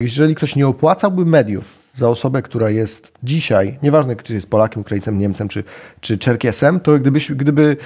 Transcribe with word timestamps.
Jeżeli 0.00 0.34
ktoś 0.34 0.56
nie 0.56 0.66
opłacałby 0.66 1.26
mediów 1.26 1.78
za 1.94 2.08
osobę, 2.08 2.42
która 2.42 2.70
jest 2.70 3.12
dzisiaj, 3.22 3.78
nieważne 3.82 4.16
czy 4.16 4.34
jest 4.34 4.46
Polakiem, 4.46 4.80
Ukraińcem, 4.80 5.18
Niemcem 5.18 5.48
czy, 5.48 5.64
czy 6.00 6.18
Czerkiesem, 6.18 6.80
to 6.80 6.98
gdybyś, 6.98 7.32
gdyby, 7.32 7.76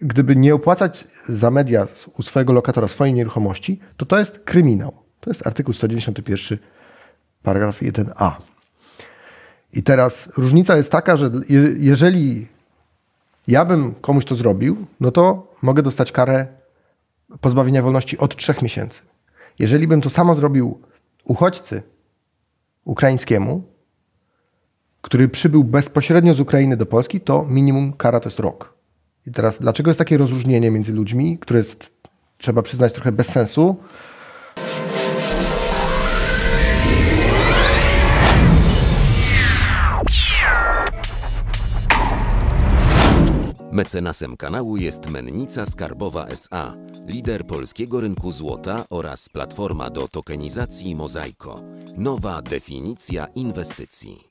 gdyby 0.00 0.36
nie 0.36 0.54
opłacać 0.54 1.08
za 1.28 1.50
media 1.50 1.86
u 2.18 2.22
swojego 2.22 2.52
lokatora 2.52 2.88
swojej 2.88 3.14
nieruchomości, 3.14 3.80
to 3.96 4.06
to 4.06 4.18
jest 4.18 4.38
kryminał. 4.38 4.92
To 5.20 5.30
jest 5.30 5.46
artykuł 5.46 5.74
191, 5.74 6.58
paragraf 7.42 7.82
1a. 7.82 8.32
I 9.72 9.82
teraz 9.82 10.32
różnica 10.36 10.76
jest 10.76 10.92
taka, 10.92 11.16
że 11.16 11.30
jeżeli 11.78 12.46
ja 13.48 13.64
bym 13.64 13.94
komuś 13.94 14.24
to 14.24 14.34
zrobił, 14.34 14.86
no 15.00 15.10
to 15.10 15.54
mogę 15.62 15.82
dostać 15.82 16.12
karę 16.12 16.46
pozbawienia 17.40 17.82
wolności 17.82 18.18
od 18.18 18.36
trzech 18.36 18.62
miesięcy. 18.62 19.02
Jeżeli 19.58 19.88
bym 19.88 20.00
to 20.00 20.10
samo 20.10 20.34
zrobił 20.34 20.80
uchodźcy 21.24 21.82
ukraińskiemu, 22.84 23.62
który 25.02 25.28
przybył 25.28 25.64
bezpośrednio 25.64 26.34
z 26.34 26.40
Ukrainy 26.40 26.76
do 26.76 26.86
Polski, 26.86 27.20
to 27.20 27.46
minimum 27.48 27.92
kara 27.92 28.20
to 28.20 28.28
jest 28.28 28.38
rok. 28.38 28.74
I 29.26 29.30
teraz, 29.32 29.60
dlaczego 29.60 29.90
jest 29.90 29.98
takie 29.98 30.18
rozróżnienie 30.18 30.70
między 30.70 30.92
ludźmi, 30.92 31.38
które 31.38 31.58
jest, 31.58 31.90
trzeba 32.38 32.62
przyznać, 32.62 32.92
trochę 32.92 33.12
bez 33.12 33.28
sensu? 33.28 33.76
Mecenasem 43.72 44.36
kanału 44.36 44.76
jest 44.76 45.10
Mennica 45.10 45.66
Skarbowa 45.66 46.26
SA, 46.26 46.74
lider 47.06 47.46
polskiego 47.46 48.00
rynku 48.00 48.32
złota 48.32 48.84
oraz 48.90 49.28
platforma 49.28 49.90
do 49.90 50.08
tokenizacji 50.08 50.96
Mozaiko. 50.96 51.60
Nowa 51.96 52.42
definicja 52.42 53.26
inwestycji. 53.34 54.28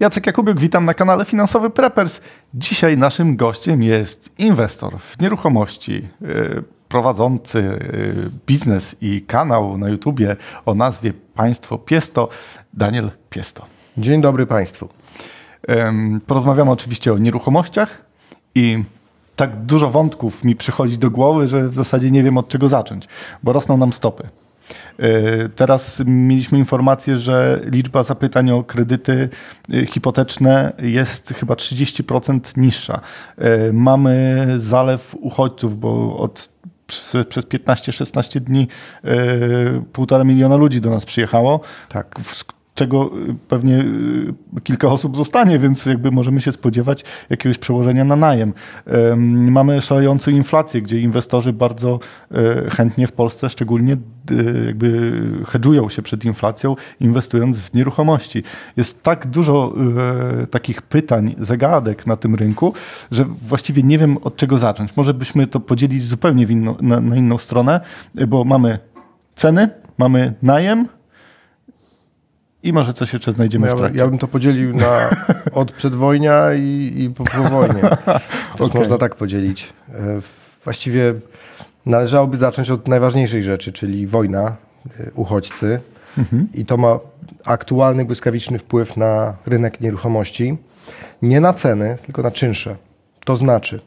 Jacek 0.00 0.26
Jakubiuk, 0.26 0.60
witam 0.60 0.84
na 0.84 0.94
kanale 0.94 1.24
Finansowy 1.24 1.70
Preppers. 1.70 2.20
Dzisiaj 2.54 2.98
naszym 2.98 3.36
gościem 3.36 3.82
jest 3.82 4.30
inwestor 4.38 4.98
w 4.98 5.20
nieruchomości, 5.20 6.08
yy, 6.20 6.64
prowadzący 6.88 7.58
yy, 7.58 8.30
biznes 8.46 8.96
i 9.00 9.22
kanał 9.22 9.78
na 9.78 9.88
YouTubie 9.88 10.36
o 10.66 10.74
nazwie 10.74 11.12
Państwo 11.34 11.78
Piesto, 11.78 12.28
Daniel 12.74 13.10
Piesto. 13.30 13.66
Dzień 13.98 14.20
dobry 14.20 14.46
Państwu. 14.46 14.88
Porozmawiamy 16.26 16.70
oczywiście 16.70 17.12
o 17.12 17.18
nieruchomościach, 17.18 18.10
i 18.54 18.84
tak 19.40 19.56
dużo 19.56 19.90
wątków 19.90 20.44
mi 20.44 20.56
przychodzi 20.56 20.98
do 20.98 21.10
głowy, 21.10 21.48
że 21.48 21.68
w 21.68 21.74
zasadzie 21.74 22.10
nie 22.10 22.22
wiem 22.22 22.38
od 22.38 22.48
czego 22.48 22.68
zacząć, 22.68 23.08
bo 23.42 23.52
rosną 23.52 23.76
nam 23.76 23.92
stopy. 23.92 24.28
E, 24.98 25.48
teraz 25.48 26.02
mieliśmy 26.06 26.58
informację, 26.58 27.18
że 27.18 27.60
liczba 27.64 28.02
zapytań 28.02 28.50
o 28.50 28.64
kredyty 28.64 29.28
e, 29.72 29.86
hipoteczne 29.86 30.72
jest 30.78 31.28
chyba 31.28 31.54
30% 31.54 32.40
niższa. 32.56 33.00
E, 33.38 33.72
mamy 33.72 34.46
zalew 34.56 35.14
uchodźców, 35.20 35.78
bo 35.78 36.16
od 36.16 36.48
przez 37.28 37.46
15-16 37.46 38.40
dni 38.40 38.68
półtora 39.92 40.24
miliona 40.24 40.56
ludzi 40.56 40.80
do 40.80 40.90
nas 40.90 41.04
przyjechało. 41.04 41.60
Tak 41.88 42.20
czego 42.74 43.10
y, 43.28 43.34
pewnie 43.48 43.78
y, 43.78 44.60
kilka 44.64 44.88
osób 44.88 45.16
zostanie, 45.16 45.58
więc 45.58 45.86
jakby 45.86 46.10
możemy 46.10 46.40
się 46.40 46.52
spodziewać 46.52 47.04
jakiegoś 47.30 47.58
przełożenia 47.58 48.04
na 48.04 48.16
najem. 48.16 48.52
Mamy 49.50 49.82
szalejącą 49.82 50.30
inflację, 50.30 50.82
gdzie 50.82 51.00
inwestorzy 51.00 51.52
bardzo 51.52 51.98
e, 52.30 52.70
chętnie 52.70 53.06
w 53.06 53.12
Polsce 53.12 53.48
szczególnie 53.48 53.96
jakby 54.66 55.12
hedżują 55.46 55.88
się 55.88 56.02
przed 56.02 56.24
inflacją, 56.24 56.76
inwestując 57.00 57.58
w 57.58 57.74
nieruchomości. 57.74 58.42
Jest 58.76 59.02
tak 59.02 59.26
dużo 59.26 59.74
e, 60.42 60.46
takich 60.46 60.82
pytań, 60.82 61.34
zagadek 61.38 62.06
na 62.06 62.16
tym 62.16 62.34
rynku, 62.34 62.74
że 63.10 63.24
właściwie 63.24 63.82
nie 63.82 63.98
wiem 63.98 64.16
od 64.22 64.36
czego 64.36 64.58
zacząć. 64.58 64.96
Może 64.96 65.14
byśmy 65.14 65.46
to 65.46 65.60
podzielić 65.60 66.04
zupełnie 66.04 66.44
inno, 66.44 66.76
na, 66.80 67.00
na 67.00 67.16
inną 67.16 67.38
stronę, 67.38 67.80
bo 68.28 68.44
mamy 68.44 68.78
ceny, 69.34 69.68
mamy 69.98 70.34
najem, 70.42 70.88
i 72.62 72.72
może 72.72 72.92
coś 72.92 73.12
jeszcze 73.12 73.32
znajdziemy 73.32 73.66
ja, 73.66 73.74
w 73.74 73.76
trakcie. 73.76 73.98
Ja 73.98 74.06
bym 74.06 74.18
to 74.18 74.28
podzielił 74.28 74.74
na 74.74 75.10
od 75.52 75.72
przedwojnia 75.72 76.54
i, 76.54 76.92
i 76.96 77.10
po, 77.10 77.24
po 77.24 77.50
wojnie. 77.50 77.80
To 78.56 78.64
okay. 78.64 78.80
można 78.80 78.98
tak 78.98 79.14
podzielić. 79.14 79.72
E, 79.88 80.20
właściwie 80.64 81.14
należałoby 81.86 82.36
zacząć 82.36 82.70
od 82.70 82.88
najważniejszej 82.88 83.42
rzeczy, 83.42 83.72
czyli 83.72 84.06
wojna, 84.06 84.56
e, 85.00 85.10
uchodźcy. 85.14 85.80
Mhm. 86.18 86.48
I 86.54 86.66
to 86.66 86.76
ma 86.76 86.98
aktualny, 87.44 88.04
błyskawiczny 88.04 88.58
wpływ 88.58 88.96
na 88.96 89.36
rynek 89.46 89.80
nieruchomości. 89.80 90.56
Nie 91.22 91.40
na 91.40 91.52
ceny, 91.52 91.98
tylko 92.06 92.22
na 92.22 92.30
czynsze. 92.30 92.76
To 93.24 93.36
znaczy, 93.36 93.80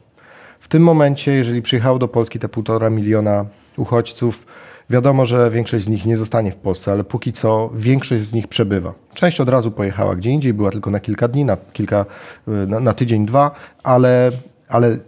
w 0.60 0.68
tym 0.68 0.82
momencie, 0.82 1.32
jeżeli 1.32 1.62
przyjechało 1.62 1.98
do 1.98 2.08
Polski 2.08 2.38
te 2.38 2.48
półtora 2.48 2.90
miliona 2.90 3.44
uchodźców, 3.76 4.46
Wiadomo, 4.90 5.26
że 5.26 5.50
większość 5.50 5.84
z 5.84 5.88
nich 5.88 6.06
nie 6.06 6.16
zostanie 6.16 6.52
w 6.52 6.56
Polsce, 6.56 6.92
ale 6.92 7.04
póki 7.04 7.32
co 7.32 7.70
większość 7.74 8.24
z 8.24 8.32
nich 8.32 8.48
przebywa. 8.48 8.94
Część 9.14 9.40
od 9.40 9.48
razu 9.48 9.70
pojechała 9.70 10.16
gdzie 10.16 10.30
indziej, 10.30 10.54
była 10.54 10.70
tylko 10.70 10.90
na 10.90 11.00
kilka 11.00 11.28
dni, 11.28 11.44
na, 11.44 11.56
kilka, 11.72 12.06
na, 12.46 12.80
na 12.80 12.92
tydzień, 12.92 13.26
dwa, 13.26 13.50
ale, 13.82 14.30
ale 14.68 14.98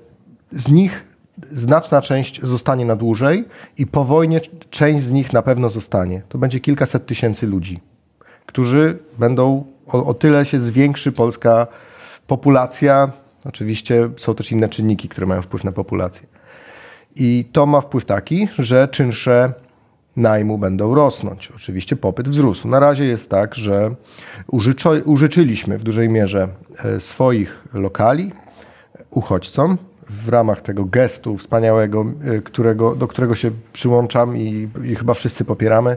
z 0.52 0.68
nich 0.68 1.04
znaczna 1.52 2.02
część 2.02 2.42
zostanie 2.42 2.84
na 2.84 2.96
dłużej 2.96 3.44
i 3.78 3.86
po 3.86 4.04
wojnie 4.04 4.40
część 4.70 5.04
z 5.04 5.10
nich 5.10 5.32
na 5.32 5.42
pewno 5.42 5.70
zostanie. 5.70 6.22
To 6.28 6.38
będzie 6.38 6.60
kilkaset 6.60 7.06
tysięcy 7.06 7.46
ludzi, 7.46 7.80
którzy 8.46 8.98
będą, 9.18 9.64
o, 9.86 10.06
o 10.06 10.14
tyle 10.14 10.44
się 10.44 10.60
zwiększy 10.60 11.12
polska 11.12 11.66
populacja. 12.26 13.10
Oczywiście 13.44 14.08
są 14.16 14.34
też 14.34 14.52
inne 14.52 14.68
czynniki, 14.68 15.08
które 15.08 15.26
mają 15.26 15.42
wpływ 15.42 15.64
na 15.64 15.72
populację. 15.72 16.26
I 17.16 17.48
to 17.52 17.66
ma 17.66 17.80
wpływ 17.80 18.04
taki, 18.04 18.48
że 18.58 18.88
czynsze 18.88 19.52
najmu 20.16 20.58
będą 20.58 20.94
rosnąć. 20.94 21.52
Oczywiście 21.56 21.96
popyt 21.96 22.28
wzrósł. 22.28 22.68
Na 22.68 22.80
razie 22.80 23.04
jest 23.04 23.30
tak, 23.30 23.54
że 23.54 23.94
użyczyliśmy 25.04 25.78
w 25.78 25.82
dużej 25.82 26.08
mierze 26.08 26.48
e, 26.84 27.00
swoich 27.00 27.64
lokali 27.74 28.32
uchodźcom 29.10 29.78
w 30.10 30.28
ramach 30.28 30.60
tego 30.60 30.84
gestu 30.84 31.36
wspaniałego, 31.36 32.06
e, 32.24 32.40
którego, 32.40 32.94
do 32.94 33.08
którego 33.08 33.34
się 33.34 33.50
przyłączam 33.72 34.36
i, 34.36 34.68
i 34.84 34.94
chyba 34.94 35.14
wszyscy 35.14 35.44
popieramy. 35.44 35.96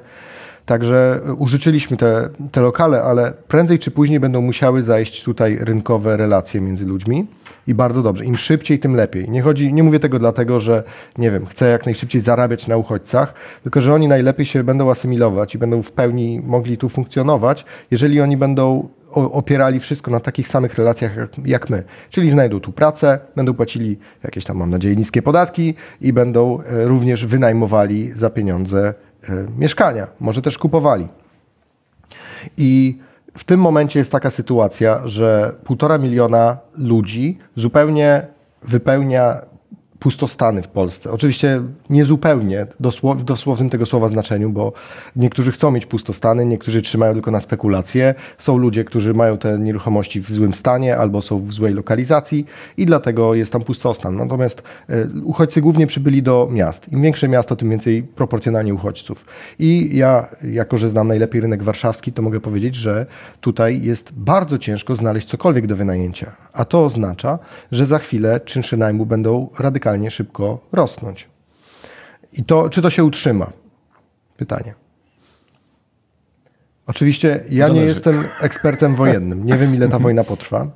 Także 0.69 1.22
użyczyliśmy 1.38 1.97
te, 1.97 2.30
te 2.52 2.62
lokale, 2.62 3.03
ale 3.03 3.34
prędzej 3.47 3.80
czy 3.80 3.91
później 3.91 4.19
będą 4.19 4.41
musiały 4.41 4.84
zajść 4.84 5.24
tutaj 5.24 5.57
rynkowe 5.62 6.18
relacje 6.18 6.62
między 6.62 6.85
ludźmi 6.85 7.28
i 7.68 7.74
bardzo 7.74 8.03
dobrze. 8.03 8.25
Im 8.25 8.38
szybciej, 8.38 8.80
tym 8.80 8.96
lepiej. 8.96 9.30
Nie, 9.30 9.41
chodzi, 9.41 9.74
nie 9.74 9.84
mówię 9.84 10.00
tego 10.00 10.19
dlatego, 10.19 10.59
że 10.59 10.84
nie 11.18 11.31
wiem, 11.31 11.46
chcę 11.46 11.69
jak 11.69 11.85
najszybciej 11.85 12.22
zarabiać 12.22 12.68
na 12.68 12.78
uchodźcach, 12.78 13.34
tylko 13.63 13.81
że 13.81 13.94
oni 13.94 14.07
najlepiej 14.07 14.46
się 14.46 14.63
będą 14.63 14.91
asymilować 14.91 15.56
i 15.56 15.57
będą 15.57 15.81
w 15.81 15.91
pełni 15.91 16.41
mogli 16.46 16.78
tu 16.78 16.90
funkcjonować, 16.90 17.66
jeżeli 17.91 18.22
oni 18.22 18.38
będą 18.38 18.90
opierali 19.12 19.80
wszystko 19.80 20.12
na 20.12 20.19
takich 20.19 20.47
samych 20.47 20.75
relacjach 20.75 21.12
jak 21.46 21.69
my. 21.69 21.84
Czyli 22.09 22.30
znajdą 22.30 22.59
tu 22.59 22.72
pracę, 22.72 23.19
będą 23.36 23.53
płacili 23.53 23.97
jakieś 24.24 24.46
tam, 24.46 24.57
mam 24.57 24.69
nadzieję, 24.69 24.96
niskie 24.96 25.22
podatki 25.22 25.74
i 26.01 26.13
będą 26.13 26.62
e, 26.62 26.86
również 26.86 27.25
wynajmowali 27.25 28.12
za 28.13 28.30
pieniądze 28.30 28.88
e, 28.90 29.09
mieszkania. 29.57 30.07
Może 30.19 30.41
też 30.41 30.57
kupowali. 30.57 31.07
I 32.57 32.97
w 33.38 33.44
tym 33.44 33.59
momencie 33.59 34.00
jest 34.00 34.12
taka 34.12 34.31
sytuacja, 34.31 35.02
że 35.06 35.56
półtora 35.63 35.97
miliona 35.97 36.57
ludzi 36.78 37.38
zupełnie 37.56 38.28
wypełnia 38.63 39.41
pustostany 40.00 40.62
w 40.62 40.68
Polsce. 40.68 41.12
Oczywiście 41.12 41.62
nie 41.90 42.06
zupełnie 42.06 42.68
w 43.16 43.24
dosłownym 43.24 43.70
tego 43.70 43.86
słowa 43.86 44.10
znaczeniu, 44.10 44.50
bo 44.50 44.74
niektórzy 45.16 45.52
chcą 45.52 45.72
mieć 45.72 45.86
pustostany, 45.86 46.46
niektórzy 46.46 46.82
trzymają 46.82 47.14
tylko 47.14 47.32
na 47.32 47.40
spekulacje. 47.40 48.16
Są 48.38 48.57
ludzie, 48.57 48.84
którzy 48.84 49.13
mają 49.13 49.38
te 49.38 49.60
nieruchomości 49.60 50.22
w 50.22 50.31
złym 50.31 50.54
stanie 50.54 50.98
albo 50.98 51.22
są 51.22 51.46
w 51.46 51.54
złej 51.54 51.74
lokalizacji 51.74 52.46
i 52.78 52.86
dlatego 52.86 53.36
jest 53.36 53.54
tam 53.54 53.62
pustostan. 53.62 54.16
Natomiast 54.16 54.63
e, 54.90 55.07
uchodźcy 55.24 55.62
głównie 55.62 55.88
przybyli 55.88 56.24
do 56.24 56.48
miast. 56.51 56.92
Im 56.92 57.01
większe 57.01 57.28
miasto, 57.28 57.56
tym 57.56 57.69
więcej 57.69 58.04
proporcjonalnie 58.04 58.74
uchodźców. 58.74 59.25
I 59.60 59.90
ja, 59.98 60.28
jako 60.44 60.78
że 60.78 60.90
znam 60.90 61.07
najlepiej 61.07 61.42
rynek 61.42 61.63
warszawski, 61.63 62.13
to 62.13 62.22
mogę 62.22 62.40
powiedzieć, 62.40 62.75
że 62.75 63.06
tutaj 63.42 63.81
jest 63.81 64.12
bardzo 64.13 64.57
ciężko 64.57 64.96
znaleźć 64.96 65.28
cokolwiek 65.28 65.68
do 65.68 65.75
wynajęcia. 65.75 66.31
A 66.54 66.66
to 66.66 66.86
oznacza, 66.86 67.40
że 67.72 67.86
za 67.86 68.00
chwilę 68.00 68.40
czynsze 68.40 68.78
najmu 68.78 69.06
będą 69.06 69.50
radykalnie 69.60 69.88
radykalnie 69.89 70.12
szybko 70.12 70.59
rosnąć. 70.71 71.27
I 72.33 72.44
to, 72.44 72.69
czy 72.69 72.81
to 72.81 72.89
się 72.89 73.03
utrzyma? 73.03 73.51
Pytanie. 74.38 74.74
Oczywiście 76.88 77.44
ja 77.50 77.68
Zależy. 77.68 77.81
nie 77.81 77.88
jestem 77.88 78.24
ekspertem 78.41 78.95
wojennym. 78.95 79.45
Nie 79.45 79.57
wiem, 79.57 79.75
ile 79.75 79.89
ta 79.89 80.00
wojna 80.00 80.24
potrwa. 80.24 80.68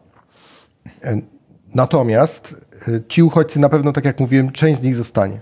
Natomiast 1.75 2.55
e, 2.87 3.01
ci 3.07 3.23
uchodźcy 3.23 3.59
na 3.59 3.69
pewno, 3.69 3.93
tak 3.93 4.05
jak 4.05 4.19
mówiłem, 4.19 4.51
część 4.51 4.79
z 4.79 4.83
nich 4.83 4.95
zostanie. 4.95 5.39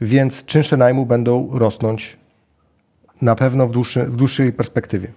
Więc 0.00 0.44
czynsze 0.44 0.76
najmu 0.76 1.06
będą 1.06 1.48
rosnąć 1.52 2.16
na 3.22 3.34
pewno 3.34 3.66
w, 3.66 3.70
dłuższy, 3.70 4.04
w 4.04 4.16
dłuższej 4.16 4.52
perspektywie. 4.52 5.08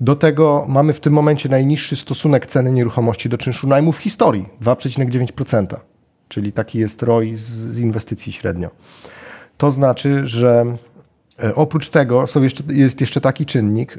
Do 0.00 0.16
tego 0.16 0.64
mamy 0.68 0.92
w 0.92 1.00
tym 1.00 1.12
momencie 1.12 1.48
najniższy 1.48 1.96
stosunek 1.96 2.46
ceny 2.46 2.72
nieruchomości 2.72 3.28
do 3.28 3.38
czynszu 3.38 3.66
najmu 3.66 3.92
w 3.92 3.98
historii 3.98 4.48
2,9%, 4.62 5.76
czyli 6.28 6.52
taki 6.52 6.78
jest 6.78 7.02
ROI 7.02 7.36
z, 7.36 7.42
z 7.50 7.78
inwestycji 7.78 8.32
średnio. 8.32 8.70
To 9.56 9.70
znaczy, 9.70 10.26
że 10.26 10.64
e, 11.42 11.54
oprócz 11.54 11.88
tego 11.88 12.26
są 12.26 12.42
jeszcze, 12.42 12.64
jest 12.68 13.00
jeszcze 13.00 13.20
taki 13.20 13.46
czynnik, 13.46 13.98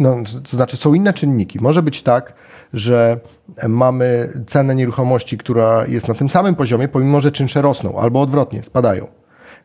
no, 0.00 0.16
to 0.50 0.56
znaczy 0.56 0.76
są 0.76 0.94
inne 0.94 1.12
czynniki. 1.12 1.58
Może 1.62 1.82
być 1.82 2.02
tak, 2.02 2.34
że 2.72 3.20
mamy 3.68 4.32
cenę 4.46 4.74
nieruchomości, 4.74 5.38
która 5.38 5.86
jest 5.86 6.08
na 6.08 6.14
tym 6.14 6.30
samym 6.30 6.54
poziomie, 6.54 6.88
pomimo 6.88 7.20
że 7.20 7.32
czynsze 7.32 7.62
rosną, 7.62 7.98
albo 7.98 8.20
odwrotnie, 8.20 8.62
spadają. 8.62 9.06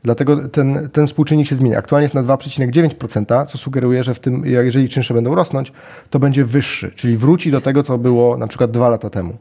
Dlatego 0.03 0.49
ten, 0.49 0.89
ten 0.89 1.07
współczynnik 1.07 1.47
się 1.47 1.55
zmienia. 1.55 1.77
Aktualnie 1.77 2.03
jest 2.03 2.15
na 2.15 2.23
2,9%, 2.23 3.45
co 3.45 3.57
sugeruje, 3.57 4.03
że 4.03 4.13
w 4.13 4.19
tym, 4.19 4.45
jeżeli 4.45 4.89
czynsze 4.89 5.13
będą 5.13 5.35
rosnąć, 5.35 5.71
to 6.09 6.19
będzie 6.19 6.45
wyższy, 6.45 6.91
czyli 6.95 7.17
wróci 7.17 7.51
do 7.51 7.61
tego, 7.61 7.83
co 7.83 7.97
było 7.97 8.37
na 8.37 8.47
przykład 8.47 8.71
dwa 8.71 8.89
lata 8.89 9.09
temu. 9.09 9.37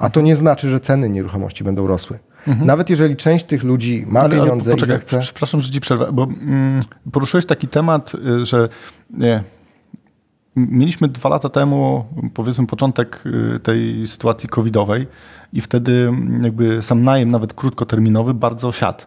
A 0.00 0.10
to 0.10 0.20
nie 0.20 0.36
znaczy, 0.36 0.68
że 0.68 0.80
ceny 0.80 1.08
nieruchomości 1.08 1.64
będą 1.64 1.86
rosły. 1.86 2.18
Mhm. 2.48 2.66
Nawet 2.66 2.90
jeżeli 2.90 3.16
część 3.16 3.44
tych 3.44 3.62
ludzi 3.62 4.04
ma 4.06 4.20
ale, 4.20 4.36
pieniądze 4.36 4.70
ale 4.70 4.76
poczekaj, 4.76 4.96
i 4.96 5.00
zechce... 5.00 5.18
Przepraszam, 5.18 5.60
że 5.60 5.70
ci 5.70 5.80
przerwę, 5.80 6.12
bo 6.12 6.22
mm, 6.22 6.84
poruszyłeś 7.12 7.46
taki 7.46 7.68
temat, 7.68 8.12
y, 8.14 8.46
że 8.46 8.68
nie, 9.10 9.44
mieliśmy 10.56 11.08
dwa 11.08 11.28
lata 11.28 11.48
temu, 11.48 12.04
powiedzmy, 12.34 12.66
początek 12.66 13.22
y, 13.56 13.60
tej 13.60 14.06
sytuacji 14.06 14.48
covidowej 14.48 15.06
i 15.52 15.60
wtedy 15.60 16.12
jakby 16.42 16.82
sam 16.82 17.02
najem, 17.02 17.30
nawet 17.30 17.54
krótkoterminowy, 17.54 18.34
bardzo 18.34 18.72
siadł. 18.72 19.04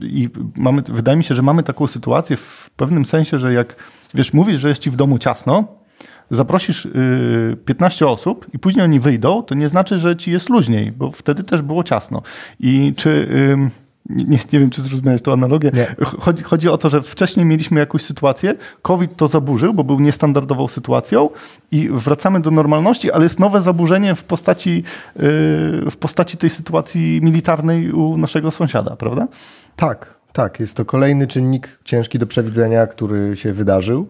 I 0.00 0.28
mamy, 0.56 0.82
wydaje 0.82 1.18
mi 1.18 1.24
się, 1.24 1.34
że 1.34 1.42
mamy 1.42 1.62
taką 1.62 1.86
sytuację 1.86 2.36
w 2.36 2.70
pewnym 2.76 3.04
sensie, 3.04 3.38
że 3.38 3.52
jak 3.52 3.76
wiesz, 4.14 4.32
mówisz, 4.32 4.60
że 4.60 4.68
jest 4.68 4.80
ci 4.80 4.90
w 4.90 4.96
domu 4.96 5.18
ciasno, 5.18 5.64
zaprosisz 6.30 6.88
15 7.64 8.04
y, 8.04 8.08
osób 8.08 8.46
i 8.52 8.58
później 8.58 8.84
oni 8.84 9.00
wyjdą, 9.00 9.42
to 9.42 9.54
nie 9.54 9.68
znaczy, 9.68 9.98
że 9.98 10.16
ci 10.16 10.30
jest 10.30 10.48
luźniej, 10.48 10.92
bo 10.92 11.10
wtedy 11.10 11.44
też 11.44 11.62
było 11.62 11.84
ciasno. 11.84 12.22
I 12.60 12.94
czy 12.96 13.28
nie, 14.10 14.38
nie 14.52 14.60
wiem, 14.60 14.70
czy 14.70 14.82
zrozumiałeś 14.82 15.22
tę 15.22 15.32
analogię. 15.32 15.70
Chodzi, 16.00 16.42
chodzi, 16.42 16.68
o 16.68 16.78
to, 16.78 16.90
że 16.90 17.02
wcześniej 17.02 17.46
mieliśmy 17.46 17.80
jakąś 17.80 18.02
sytuację, 18.02 18.54
COVID 18.82 19.16
to 19.16 19.28
zaburzył, 19.28 19.74
bo 19.74 19.84
był 19.84 20.00
niestandardową 20.00 20.68
sytuacją 20.68 21.30
i 21.70 21.88
wracamy 21.88 22.40
do 22.40 22.50
normalności, 22.50 23.12
ale 23.12 23.22
jest 23.24 23.40
nowe 23.40 23.62
zaburzenie 23.62 24.14
w 24.14 24.24
postaci, 24.24 24.70
yy, 25.16 25.22
w 25.90 25.96
postaci 26.00 26.36
tej 26.36 26.50
sytuacji 26.50 27.20
militarnej 27.22 27.92
u 27.92 28.16
naszego 28.16 28.50
sąsiada, 28.50 28.96
prawda? 28.96 29.28
Tak, 29.76 30.14
tak. 30.32 30.60
Jest 30.60 30.76
to 30.76 30.84
kolejny 30.84 31.26
czynnik 31.26 31.78
ciężki 31.84 32.18
do 32.18 32.26
przewidzenia, 32.26 32.86
który 32.86 33.36
się 33.36 33.52
wydarzył. 33.52 34.08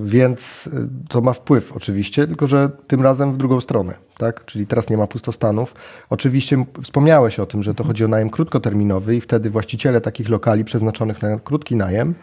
Więc 0.00 0.68
e, 0.72 0.88
to 1.08 1.20
ma 1.20 1.32
wpływ 1.32 1.72
oczywiście, 1.72 2.26
tylko 2.26 2.46
że 2.46 2.70
tym 2.86 3.02
razem 3.02 3.32
w 3.32 3.36
drugą 3.36 3.60
stronę, 3.60 3.94
tak? 4.18 4.44
Czyli 4.44 4.66
teraz 4.66 4.90
nie 4.90 4.96
ma 4.96 5.06
pustostanów. 5.06 5.74
Oczywiście 6.10 6.64
wspomniałeś 6.82 7.38
o 7.38 7.46
tym, 7.46 7.62
że 7.62 7.74
to 7.74 7.84
chodzi 7.84 8.04
o 8.04 8.08
najem 8.08 8.30
krótkoterminowy 8.30 9.16
i 9.16 9.20
wtedy 9.20 9.50
właściciele 9.50 10.00
takich 10.00 10.28
lokali 10.28 10.64
przeznaczonych 10.64 11.22
na 11.22 11.38
krótki 11.38 11.76
najem 11.76 12.14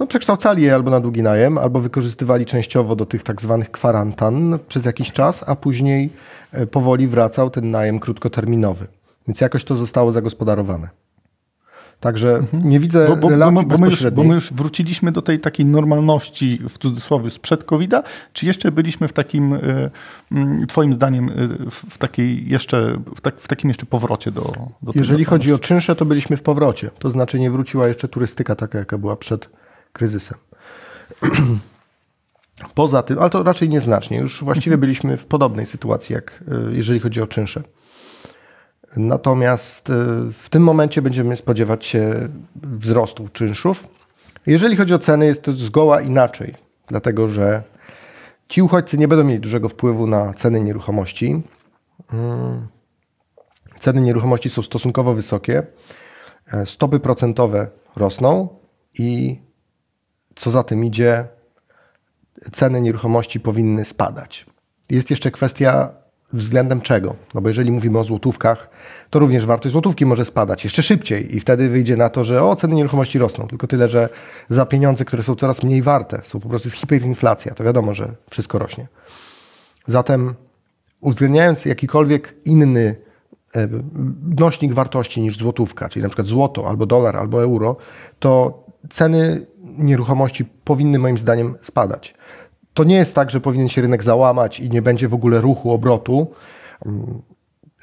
no, 0.00 0.06
przekształcali 0.06 0.62
je 0.62 0.74
albo 0.74 0.90
na 0.90 1.00
długi 1.00 1.22
najem, 1.22 1.58
albo 1.58 1.80
wykorzystywali 1.80 2.46
częściowo 2.46 2.96
do 2.96 3.06
tych 3.06 3.22
tak 3.22 3.42
zwanych 3.42 3.70
kwarantan 3.70 4.58
przez 4.68 4.84
jakiś 4.84 5.12
czas, 5.12 5.44
a 5.46 5.56
później 5.56 6.10
e, 6.52 6.66
powoli 6.66 7.08
wracał 7.08 7.50
ten 7.50 7.70
najem 7.70 8.00
krótkoterminowy. 8.00 8.86
Więc 9.28 9.40
jakoś 9.40 9.64
to 9.64 9.76
zostało 9.76 10.12
zagospodarowane. 10.12 10.88
Także 12.00 12.36
mhm. 12.36 12.68
nie 12.68 12.80
widzę 12.80 13.08
bo, 13.08 13.16
bo, 13.16 13.28
relacji 13.28 13.66
bo, 13.66 13.76
bo, 13.76 13.78
my 13.78 13.86
już, 13.86 14.10
bo 14.10 14.24
my 14.24 14.34
już 14.34 14.52
wróciliśmy 14.52 15.12
do 15.12 15.22
tej 15.22 15.40
takiej 15.40 15.66
normalności, 15.66 16.60
w 16.68 16.78
cudzysłowie, 16.78 17.30
sprzed 17.30 17.64
covid 17.64 17.90
czy 18.32 18.46
jeszcze 18.46 18.72
byliśmy 18.72 19.08
w 19.08 19.12
takim, 19.12 19.52
y, 19.52 19.90
y, 20.62 20.66
twoim 20.66 20.94
zdaniem, 20.94 21.28
y, 21.28 21.70
w, 21.70 21.98
takiej 21.98 22.48
jeszcze, 22.48 22.96
w, 23.16 23.20
tak, 23.20 23.40
w, 23.40 23.48
takim 23.48 23.70
jeszcze 23.70 23.86
powrocie 23.86 24.30
do, 24.30 24.52
do 24.82 24.92
Jeżeli 24.94 25.24
chodzi 25.24 25.52
o 25.52 25.58
czynsze, 25.58 25.96
to 25.96 26.04
byliśmy 26.04 26.36
w 26.36 26.42
powrocie. 26.42 26.90
To 26.98 27.10
znaczy 27.10 27.40
nie 27.40 27.50
wróciła 27.50 27.88
jeszcze 27.88 28.08
turystyka 28.08 28.54
taka, 28.54 28.78
jaka 28.78 28.98
była 28.98 29.16
przed 29.16 29.50
kryzysem. 29.92 30.38
Poza 32.74 33.02
tym, 33.02 33.18
ale 33.18 33.30
to 33.30 33.42
raczej 33.42 33.68
nieznacznie. 33.68 34.18
Już 34.18 34.44
właściwie 34.44 34.78
byliśmy 34.78 35.16
w 35.16 35.26
podobnej 35.26 35.66
sytuacji, 35.66 36.12
jak 36.12 36.44
jeżeli 36.72 37.00
chodzi 37.00 37.22
o 37.22 37.26
czynsze. 37.26 37.62
Natomiast 38.96 39.90
y, 39.90 39.92
w 40.32 40.48
tym 40.50 40.62
momencie 40.62 41.02
będziemy 41.02 41.36
spodziewać 41.36 41.84
się 41.84 42.28
wzrostu 42.62 43.28
czynszów. 43.28 43.88
Jeżeli 44.46 44.76
chodzi 44.76 44.94
o 44.94 44.98
ceny, 44.98 45.26
jest 45.26 45.42
to 45.42 45.52
zgoła 45.52 46.00
inaczej, 46.00 46.54
dlatego 46.86 47.28
że 47.28 47.62
ci 48.48 48.62
uchodźcy 48.62 48.98
nie 48.98 49.08
będą 49.08 49.24
mieli 49.24 49.40
dużego 49.40 49.68
wpływu 49.68 50.06
na 50.06 50.34
ceny 50.34 50.60
nieruchomości. 50.60 51.42
Mm. 52.12 52.66
Ceny 53.80 54.00
nieruchomości 54.00 54.50
są 54.50 54.62
stosunkowo 54.62 55.14
wysokie, 55.14 55.62
e, 56.52 56.66
stopy 56.66 57.00
procentowe 57.00 57.68
rosną 57.96 58.48
i 58.98 59.40
co 60.34 60.50
za 60.50 60.62
tym 60.64 60.84
idzie, 60.84 61.28
ceny 62.52 62.80
nieruchomości 62.80 63.40
powinny 63.40 63.84
spadać. 63.84 64.46
Jest 64.90 65.10
jeszcze 65.10 65.30
kwestia 65.30 65.99
względem 66.32 66.80
czego? 66.80 67.14
No 67.34 67.40
bo 67.40 67.48
jeżeli 67.48 67.70
mówimy 67.72 67.98
o 67.98 68.04
złotówkach, 68.04 68.70
to 69.10 69.18
również 69.18 69.46
wartość 69.46 69.72
złotówki 69.72 70.06
może 70.06 70.24
spadać 70.24 70.64
jeszcze 70.64 70.82
szybciej 70.82 71.36
i 71.36 71.40
wtedy 71.40 71.68
wyjdzie 71.68 71.96
na 71.96 72.08
to, 72.08 72.24
że 72.24 72.42
o, 72.42 72.56
ceny 72.56 72.74
nieruchomości 72.74 73.18
rosną. 73.18 73.46
Tylko 73.46 73.66
tyle, 73.66 73.88
że 73.88 74.08
za 74.48 74.66
pieniądze, 74.66 75.04
które 75.04 75.22
są 75.22 75.34
coraz 75.34 75.62
mniej 75.62 75.82
warte, 75.82 76.20
są 76.24 76.40
po 76.40 76.48
prostu 76.48 76.70
hiperinflacja, 76.70 77.54
to 77.54 77.64
wiadomo, 77.64 77.94
że 77.94 78.14
wszystko 78.30 78.58
rośnie. 78.58 78.86
Zatem 79.86 80.34
uwzględniając 81.00 81.64
jakikolwiek 81.64 82.34
inny 82.44 82.96
e, 83.56 83.68
nośnik 84.38 84.72
wartości 84.74 85.20
niż 85.20 85.36
złotówka, 85.36 85.88
czyli 85.88 86.02
na 86.02 86.08
przykład 86.08 86.26
złoto, 86.26 86.68
albo 86.68 86.86
dolar, 86.86 87.16
albo 87.16 87.42
euro, 87.42 87.76
to 88.18 88.62
ceny 88.90 89.46
nieruchomości 89.78 90.44
powinny 90.44 90.98
moim 90.98 91.18
zdaniem 91.18 91.54
spadać 91.62 92.14
to 92.74 92.84
nie 92.84 92.96
jest 92.96 93.14
tak, 93.14 93.30
że 93.30 93.40
powinien 93.40 93.68
się 93.68 93.82
rynek 93.82 94.02
załamać 94.02 94.60
i 94.60 94.70
nie 94.70 94.82
będzie 94.82 95.08
w 95.08 95.14
ogóle 95.14 95.40
ruchu, 95.40 95.72
obrotu. 95.72 96.30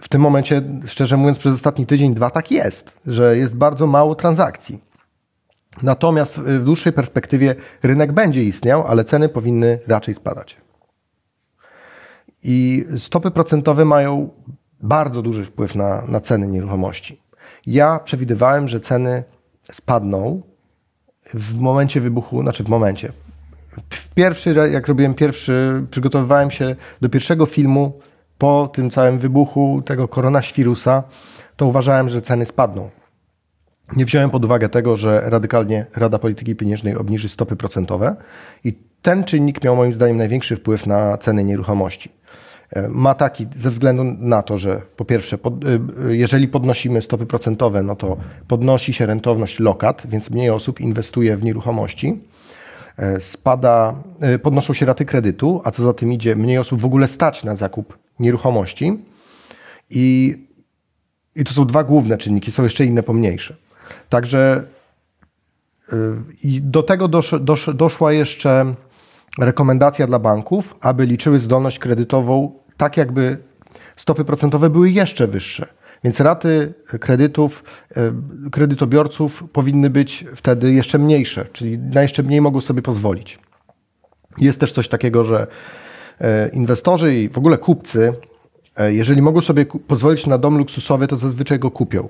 W 0.01 0.09
tym 0.09 0.21
momencie, 0.21 0.61
szczerze 0.85 1.17
mówiąc, 1.17 1.37
przez 1.37 1.53
ostatni 1.53 1.85
tydzień, 1.85 2.13
dwa 2.13 2.29
tak 2.29 2.51
jest, 2.51 2.97
że 3.05 3.37
jest 3.37 3.55
bardzo 3.55 3.87
mało 3.87 4.15
transakcji. 4.15 4.81
Natomiast 5.83 6.39
w 6.39 6.63
dłuższej 6.63 6.93
perspektywie 6.93 7.55
rynek 7.83 8.11
będzie 8.11 8.43
istniał, 8.43 8.87
ale 8.87 9.03
ceny 9.03 9.29
powinny 9.29 9.79
raczej 9.87 10.13
spadać. 10.13 10.57
I 12.44 12.85
stopy 12.97 13.31
procentowe 13.31 13.85
mają 13.85 14.29
bardzo 14.79 15.21
duży 15.21 15.45
wpływ 15.45 15.75
na, 15.75 16.03
na 16.07 16.21
ceny 16.21 16.47
nieruchomości. 16.47 17.21
Ja 17.65 17.99
przewidywałem, 17.99 18.67
że 18.67 18.79
ceny 18.79 19.23
spadną 19.71 20.41
w 21.33 21.59
momencie 21.59 22.01
wybuchu, 22.01 22.41
znaczy 22.41 22.63
w 22.63 22.69
momencie, 22.69 23.11
pierwszy, 24.15 24.55
jak 24.71 24.87
robiłem 24.87 25.13
pierwszy, 25.13 25.83
przygotowywałem 25.91 26.51
się 26.51 26.75
do 27.01 27.09
pierwszego 27.09 27.45
filmu 27.45 27.99
po 28.37 28.69
tym 28.73 28.89
całym 28.89 29.19
wybuchu 29.19 29.81
tego 29.85 30.07
koronawirusa, 30.07 31.03
to 31.55 31.65
uważałem, 31.65 32.09
że 32.09 32.21
ceny 32.21 32.45
spadną. 32.45 32.89
Nie 33.95 34.05
wziąłem 34.05 34.29
pod 34.29 34.45
uwagę 34.45 34.69
tego, 34.69 34.97
że 34.97 35.21
radykalnie 35.25 35.85
Rada 35.95 36.19
Polityki 36.19 36.55
Pieniężnej 36.55 36.95
obniży 36.95 37.29
stopy 37.29 37.55
procentowe 37.55 38.15
i 38.63 38.73
ten 39.01 39.23
czynnik 39.23 39.63
miał 39.63 39.75
moim 39.75 39.93
zdaniem 39.93 40.17
największy 40.17 40.55
wpływ 40.55 40.87
na 40.87 41.17
ceny 41.17 41.43
nieruchomości. 41.43 42.11
E, 42.71 42.87
ma 42.87 43.13
taki 43.15 43.47
ze 43.55 43.69
względu 43.69 44.03
na 44.03 44.43
to, 44.43 44.57
że 44.57 44.81
po 44.95 45.05
pierwsze, 45.05 45.37
pod, 45.37 45.53
e, 45.65 45.67
jeżeli 46.15 46.47
podnosimy 46.47 47.01
stopy 47.01 47.25
procentowe, 47.25 47.83
no 47.83 47.95
to 47.95 48.17
podnosi 48.47 48.93
się 48.93 49.05
rentowność 49.05 49.59
lokat, 49.59 50.03
więc 50.09 50.29
mniej 50.29 50.49
osób 50.49 50.81
inwestuje 50.81 51.37
w 51.37 51.43
nieruchomości 51.43 52.19
spada, 53.19 53.95
e, 54.19 54.39
podnoszą 54.39 54.73
się 54.73 54.85
raty 54.85 55.06
kredytu, 55.06 55.61
a 55.63 55.71
co 55.71 55.83
za 55.83 55.94
tym 55.94 56.13
idzie, 56.13 56.35
mniej 56.35 56.57
osób 56.57 56.80
w 56.80 56.85
ogóle 56.85 57.07
stać 57.07 57.44
na 57.44 57.56
zakup 57.56 57.97
nieruchomości. 58.19 58.99
I, 59.89 60.37
i 61.35 61.44
to 61.44 61.54
są 61.54 61.66
dwa 61.66 61.83
główne 61.83 62.18
czynniki, 62.18 62.51
są 62.51 62.63
jeszcze 62.63 62.85
inne 62.85 63.04
pomniejsze. 63.04 63.56
Także 64.09 64.63
e, 65.94 65.95
i 66.44 66.61
do 66.61 66.83
tego 66.83 67.07
dosz, 67.07 67.35
dosz, 67.42 67.69
doszła 67.75 68.11
jeszcze 68.13 68.73
rekomendacja 69.39 70.07
dla 70.07 70.19
banków, 70.19 70.75
aby 70.81 71.06
liczyły 71.06 71.39
zdolność 71.39 71.80
kredytową 71.80 72.51
tak, 72.77 72.97
jakby 72.97 73.37
stopy 73.95 74.25
procentowe 74.25 74.69
były 74.69 74.89
jeszcze 74.89 75.27
wyższe. 75.27 75.76
Więc 76.04 76.19
raty 76.19 76.73
kredytów, 76.99 77.63
e, 77.95 78.11
kredytobiorców 78.51 79.44
powinny 79.54 79.89
być 79.89 80.25
wtedy 80.35 80.73
jeszcze 80.73 80.97
mniejsze, 80.97 81.45
czyli 81.54 81.77
na 81.77 82.01
jeszcze 82.01 82.23
mniej 82.23 82.42
mogą 82.42 82.61
sobie 82.61 82.81
pozwolić. 82.81 83.39
Jest 84.37 84.59
też 84.59 84.71
coś 84.71 84.87
takiego, 84.87 85.23
że 85.23 85.47
e, 86.21 86.49
inwestorzy 86.49 87.16
i 87.16 87.30
w 87.30 87.37
ogóle 87.37 87.57
kupcy, 87.57 88.13
e, 88.77 88.94
jeżeli 88.94 89.21
mogą 89.21 89.42
sobie 89.42 89.66
pozwolić 89.66 90.27
na 90.27 90.37
dom 90.37 90.57
luksusowy, 90.57 91.07
to 91.07 91.18
zazwyczaj 91.18 91.59
go 91.59 91.71
kupią. 91.71 92.09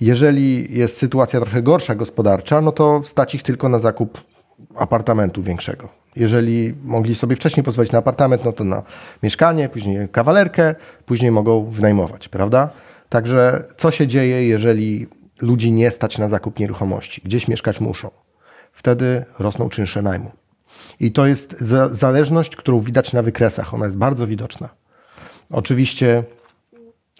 Jeżeli 0.00 0.78
jest 0.78 0.96
sytuacja 0.96 1.40
trochę 1.40 1.62
gorsza 1.62 1.94
gospodarcza, 1.94 2.60
no 2.60 2.72
to 2.72 3.00
stać 3.04 3.34
ich 3.34 3.42
tylko 3.42 3.68
na 3.68 3.78
zakup 3.78 4.20
apartamentu 4.76 5.42
większego. 5.42 5.88
Jeżeli 6.16 6.74
mogli 6.84 7.14
sobie 7.14 7.36
wcześniej 7.36 7.64
pozwolić 7.64 7.92
na 7.92 7.98
apartament, 7.98 8.44
no 8.44 8.52
to 8.52 8.64
na 8.64 8.82
mieszkanie, 9.22 9.68
później 9.68 10.08
kawalerkę, 10.08 10.74
później 11.06 11.30
mogą 11.30 11.64
wynajmować, 11.64 12.28
prawda? 12.28 12.70
Także 13.10 13.64
co 13.76 13.90
się 13.90 14.06
dzieje, 14.06 14.46
jeżeli 14.46 15.06
ludzi 15.42 15.72
nie 15.72 15.90
stać 15.90 16.18
na 16.18 16.28
zakup 16.28 16.58
nieruchomości? 16.58 17.20
Gdzieś 17.24 17.48
mieszkać 17.48 17.80
muszą. 17.80 18.10
Wtedy 18.72 19.24
rosną 19.38 19.68
czynsze 19.68 20.02
najmu. 20.02 20.30
I 21.00 21.12
to 21.12 21.26
jest 21.26 21.60
zależność, 21.90 22.56
którą 22.56 22.80
widać 22.80 23.12
na 23.12 23.22
wykresach. 23.22 23.74
Ona 23.74 23.84
jest 23.84 23.96
bardzo 23.96 24.26
widoczna. 24.26 24.68
Oczywiście 25.50 26.24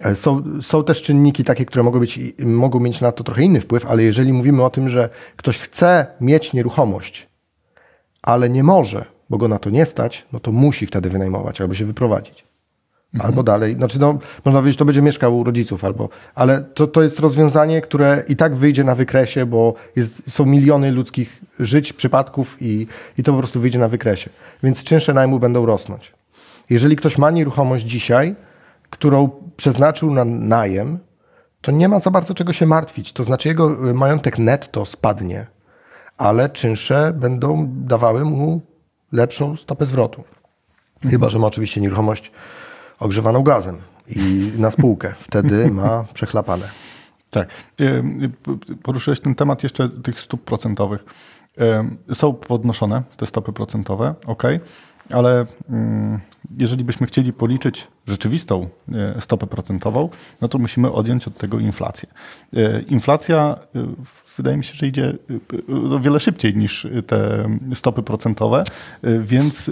e, 0.00 0.14
są, 0.14 0.62
są 0.62 0.85
też 0.85 1.02
czynniki 1.02 1.44
takie, 1.44 1.64
które 1.64 1.82
mogą, 1.82 2.00
być, 2.00 2.20
mogą 2.38 2.80
mieć 2.80 3.00
na 3.00 3.12
to 3.12 3.25
trochę 3.25 3.42
inny 3.42 3.61
wpływ, 3.61 3.87
ale 3.87 4.02
jeżeli 4.02 4.32
mówimy 4.32 4.64
o 4.64 4.70
tym, 4.70 4.88
że 4.88 5.09
ktoś 5.37 5.59
chce 5.59 6.06
mieć 6.20 6.52
nieruchomość, 6.52 7.28
ale 8.23 8.49
nie 8.50 8.64
może, 8.64 9.04
bo 9.30 9.38
go 9.38 9.49
na 9.49 9.59
to 9.59 9.70
nie 9.70 9.87
stać, 9.87 10.26
no 10.32 10.40
to 10.40 10.52
musi 10.52 10.87
wtedy 10.87 11.11
wynajmować 11.11 11.61
albo 11.61 11.75
się 11.75 11.85
wyprowadzić. 11.85 12.50
Mhm. 13.14 13.31
Albo 13.31 13.43
dalej, 13.43 13.75
znaczy 13.75 13.99
no, 14.00 14.19
można 14.45 14.61
powiedzieć, 14.61 14.79
to 14.79 14.85
będzie 14.85 15.02
mieszkał 15.02 15.38
u 15.38 15.45
rodziców, 15.45 15.85
albo, 15.85 16.09
ale 16.35 16.62
to, 16.62 16.87
to 16.87 17.02
jest 17.02 17.21
rozwiązanie, 17.21 17.81
które 17.81 18.25
i 18.29 18.37
tak 18.37 18.57
wyjdzie 18.57 18.85
na 18.85 18.95
wykresie, 18.95 19.47
bo 19.47 19.75
jest, 19.97 20.23
są 20.31 20.47
miliony 20.47 20.93
ludzkich 20.93 21.40
żyć, 21.61 21.93
przypadków 21.93 22.57
i, 22.61 22.87
i 23.19 23.23
to 23.23 23.33
po 23.33 23.38
prostu 23.38 23.61
wyjdzie 23.61 23.79
na 23.79 23.88
wykresie. 23.88 24.31
Więc 24.62 24.85
czynsze 24.85 25.14
najmu 25.14 25.38
będą 25.38 25.67
rosnąć. 25.67 26.12
Jeżeli 26.71 26.97
ktoś 26.97 27.19
ma 27.19 27.31
nieruchomość 27.31 27.85
dzisiaj, 27.85 28.35
którą 28.90 29.31
przeznaczył 29.57 30.14
na 30.14 30.25
najem, 30.25 30.99
to 31.61 31.73
nie 31.73 31.88
ma 31.88 31.99
za 31.99 32.11
bardzo 32.11 32.35
czego 32.35 32.52
się 32.52 32.67
martwić. 32.67 33.12
To 33.12 33.25
znaczy 33.25 33.49
jego 33.49 33.76
majątek 33.95 34.38
netto 34.38 34.87
spadnie, 34.87 35.47
ale 36.19 36.49
czynsze 36.49 37.12
będą 37.17 37.67
dawały 37.69 38.25
mu 38.25 38.61
lepszą 39.12 39.57
stopę 39.57 39.87
zwrotu. 39.87 40.25
Chyba, 41.11 41.29
że 41.29 41.38
ma 41.38 41.47
oczywiście 41.47 41.81
nieruchomość 41.81 42.33
ogrzewaną 43.00 43.42
gazem 43.42 43.76
i 44.16 44.52
na 44.59 44.71
spółkę. 44.71 45.14
Wtedy 45.19 45.71
ma 45.71 46.04
przechlapane. 46.14 46.69
Tak. 47.30 47.49
E, 47.80 47.85
e, 47.85 48.02
poruszyłeś 48.83 49.21
ten 49.21 49.35
temat 49.35 49.62
jeszcze 49.62 49.88
tych 49.88 50.21
stóp 50.21 50.45
procentowych. 50.45 51.04
E, 51.59 51.88
są 52.14 52.33
podnoszone 52.33 53.02
te 53.16 53.26
stopy 53.26 53.52
procentowe, 53.52 54.14
ok, 54.26 54.42
ale 55.11 55.47
mm, 55.71 56.21
jeżeli 56.59 56.85
byśmy 56.85 57.07
chcieli 57.07 57.33
policzyć 57.33 57.88
rzeczywistą 58.07 58.69
stopę 59.21 59.47
procentową, 59.47 60.09
no 60.40 60.49
to 60.49 60.59
musimy 60.59 60.93
odjąć 60.93 61.29
od 61.29 61.38
tego 61.38 61.59
inflację. 61.59 62.09
Inflacja 62.88 63.57
wydaje 64.37 64.57
mi 64.57 64.64
się, 64.64 64.75
że 64.75 64.87
idzie 64.87 65.19
o 65.93 65.99
wiele 65.99 66.21
szybciej 66.21 66.57
niż 66.57 66.87
te 67.07 67.49
stopy 67.75 68.02
procentowe, 68.02 68.64
więc 69.21 69.71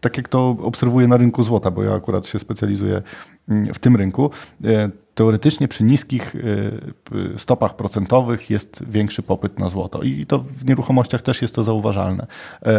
tak 0.00 0.16
jak 0.16 0.28
to 0.28 0.56
obserwuję 0.62 1.08
na 1.08 1.16
rynku 1.16 1.42
złota, 1.42 1.70
bo 1.70 1.82
ja 1.82 1.94
akurat 1.94 2.26
się 2.26 2.38
specjalizuję 2.38 3.02
w 3.48 3.78
tym 3.78 3.96
rynku, 3.96 4.30
teoretycznie 5.14 5.68
przy 5.68 5.84
niskich 5.84 6.36
stopach 7.36 7.76
procentowych 7.76 8.50
jest 8.50 8.84
większy 8.88 9.22
popyt 9.22 9.58
na 9.58 9.68
złoto 9.68 10.02
i 10.02 10.26
to 10.26 10.38
w 10.38 10.64
nieruchomościach 10.64 11.22
też 11.22 11.42
jest 11.42 11.54
to 11.54 11.62
zauważalne, 11.64 12.26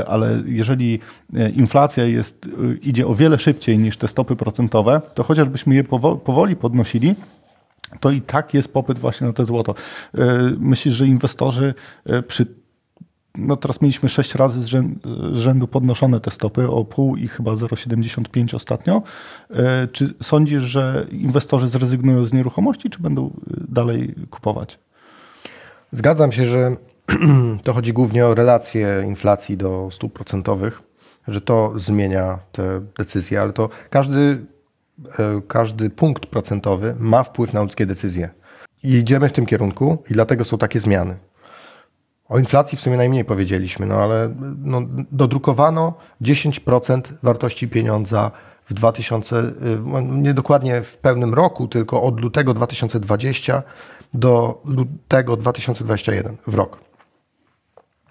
ale 0.07 0.43
jeżeli 0.45 0.99
inflacja 1.55 2.05
jest, 2.05 2.49
idzie 2.81 3.07
o 3.07 3.15
wiele 3.15 3.37
szybciej 3.37 3.77
niż 3.77 3.97
te 3.97 4.07
stopy 4.07 4.35
procentowe, 4.35 5.01
to 5.13 5.23
chociażbyśmy 5.23 5.75
je 5.75 5.83
powoli 6.23 6.55
podnosili, 6.55 7.15
to 7.99 8.11
i 8.11 8.21
tak 8.21 8.53
jest 8.53 8.73
popyt 8.73 8.99
właśnie 8.99 9.27
na 9.27 9.33
te 9.33 9.45
złoto. 9.45 9.75
E, 10.17 10.25
myślisz, 10.59 10.93
że 10.95 11.07
inwestorzy 11.07 11.73
e, 12.05 12.21
przy 12.21 12.45
no 13.37 13.57
teraz 13.57 13.81
mieliśmy 13.81 14.09
6 14.09 14.35
razy 14.35 14.63
z 14.63 14.85
rzędu 15.33 15.67
podnoszone 15.67 16.19
te 16.19 16.31
stopy 16.31 16.69
o 16.69 16.85
pół 16.85 17.15
i 17.15 17.27
chyba 17.27 17.51
0,75 17.51 18.55
ostatnio. 18.55 19.01
E, 19.51 19.87
czy 19.87 20.13
sądzisz, 20.23 20.63
że 20.63 21.07
inwestorzy 21.11 21.69
zrezygnują 21.69 22.25
z 22.25 22.33
nieruchomości, 22.33 22.89
czy 22.89 22.99
będą 22.99 23.33
dalej 23.47 24.15
kupować? 24.29 24.79
Zgadzam 25.91 26.31
się, 26.31 26.45
że 26.45 26.75
to 27.63 27.73
chodzi 27.73 27.93
głównie 27.93 28.25
o 28.25 28.35
relacje 28.35 29.03
inflacji 29.05 29.57
do 29.57 29.89
stóp 29.91 30.13
procentowych, 30.13 30.81
że 31.27 31.41
to 31.41 31.73
zmienia 31.75 32.39
te 32.51 32.81
decyzje, 32.97 33.41
ale 33.41 33.53
to 33.53 33.69
każdy 33.89 34.45
E, 35.19 35.41
każdy 35.47 35.89
punkt 35.89 36.25
procentowy 36.25 36.95
ma 36.99 37.23
wpływ 37.23 37.53
na 37.53 37.61
ludzkie 37.61 37.85
decyzje. 37.85 38.29
I 38.83 38.93
idziemy 38.93 39.29
w 39.29 39.33
tym 39.33 39.45
kierunku 39.45 40.03
i 40.09 40.13
dlatego 40.13 40.43
są 40.43 40.57
takie 40.57 40.79
zmiany. 40.79 41.17
O 42.29 42.39
inflacji 42.39 42.77
w 42.77 42.81
sumie 42.81 42.97
najmniej 42.97 43.25
powiedzieliśmy, 43.25 43.85
no 43.85 43.95
ale 43.95 44.35
no, 44.57 44.81
dodrukowano 45.11 45.93
10% 46.21 47.01
wartości 47.23 47.67
pieniądza 47.67 48.31
w 48.65 48.73
2000, 48.73 49.37
e, 49.37 49.53
nie 50.03 50.33
dokładnie 50.33 50.81
w 50.81 50.97
pełnym 50.97 51.33
roku, 51.33 51.67
tylko 51.67 52.03
od 52.03 52.21
lutego 52.21 52.53
2020 52.53 53.63
do 54.13 54.61
lutego 54.65 55.37
2021 55.37 56.37
w 56.47 56.53
rok. 56.53 56.79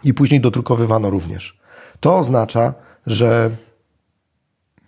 I 0.05 0.15
później 0.15 0.41
dodrukowywano 0.41 1.11
również. 1.11 1.59
To 2.01 2.19
oznacza, 2.19 2.75
że 3.07 3.51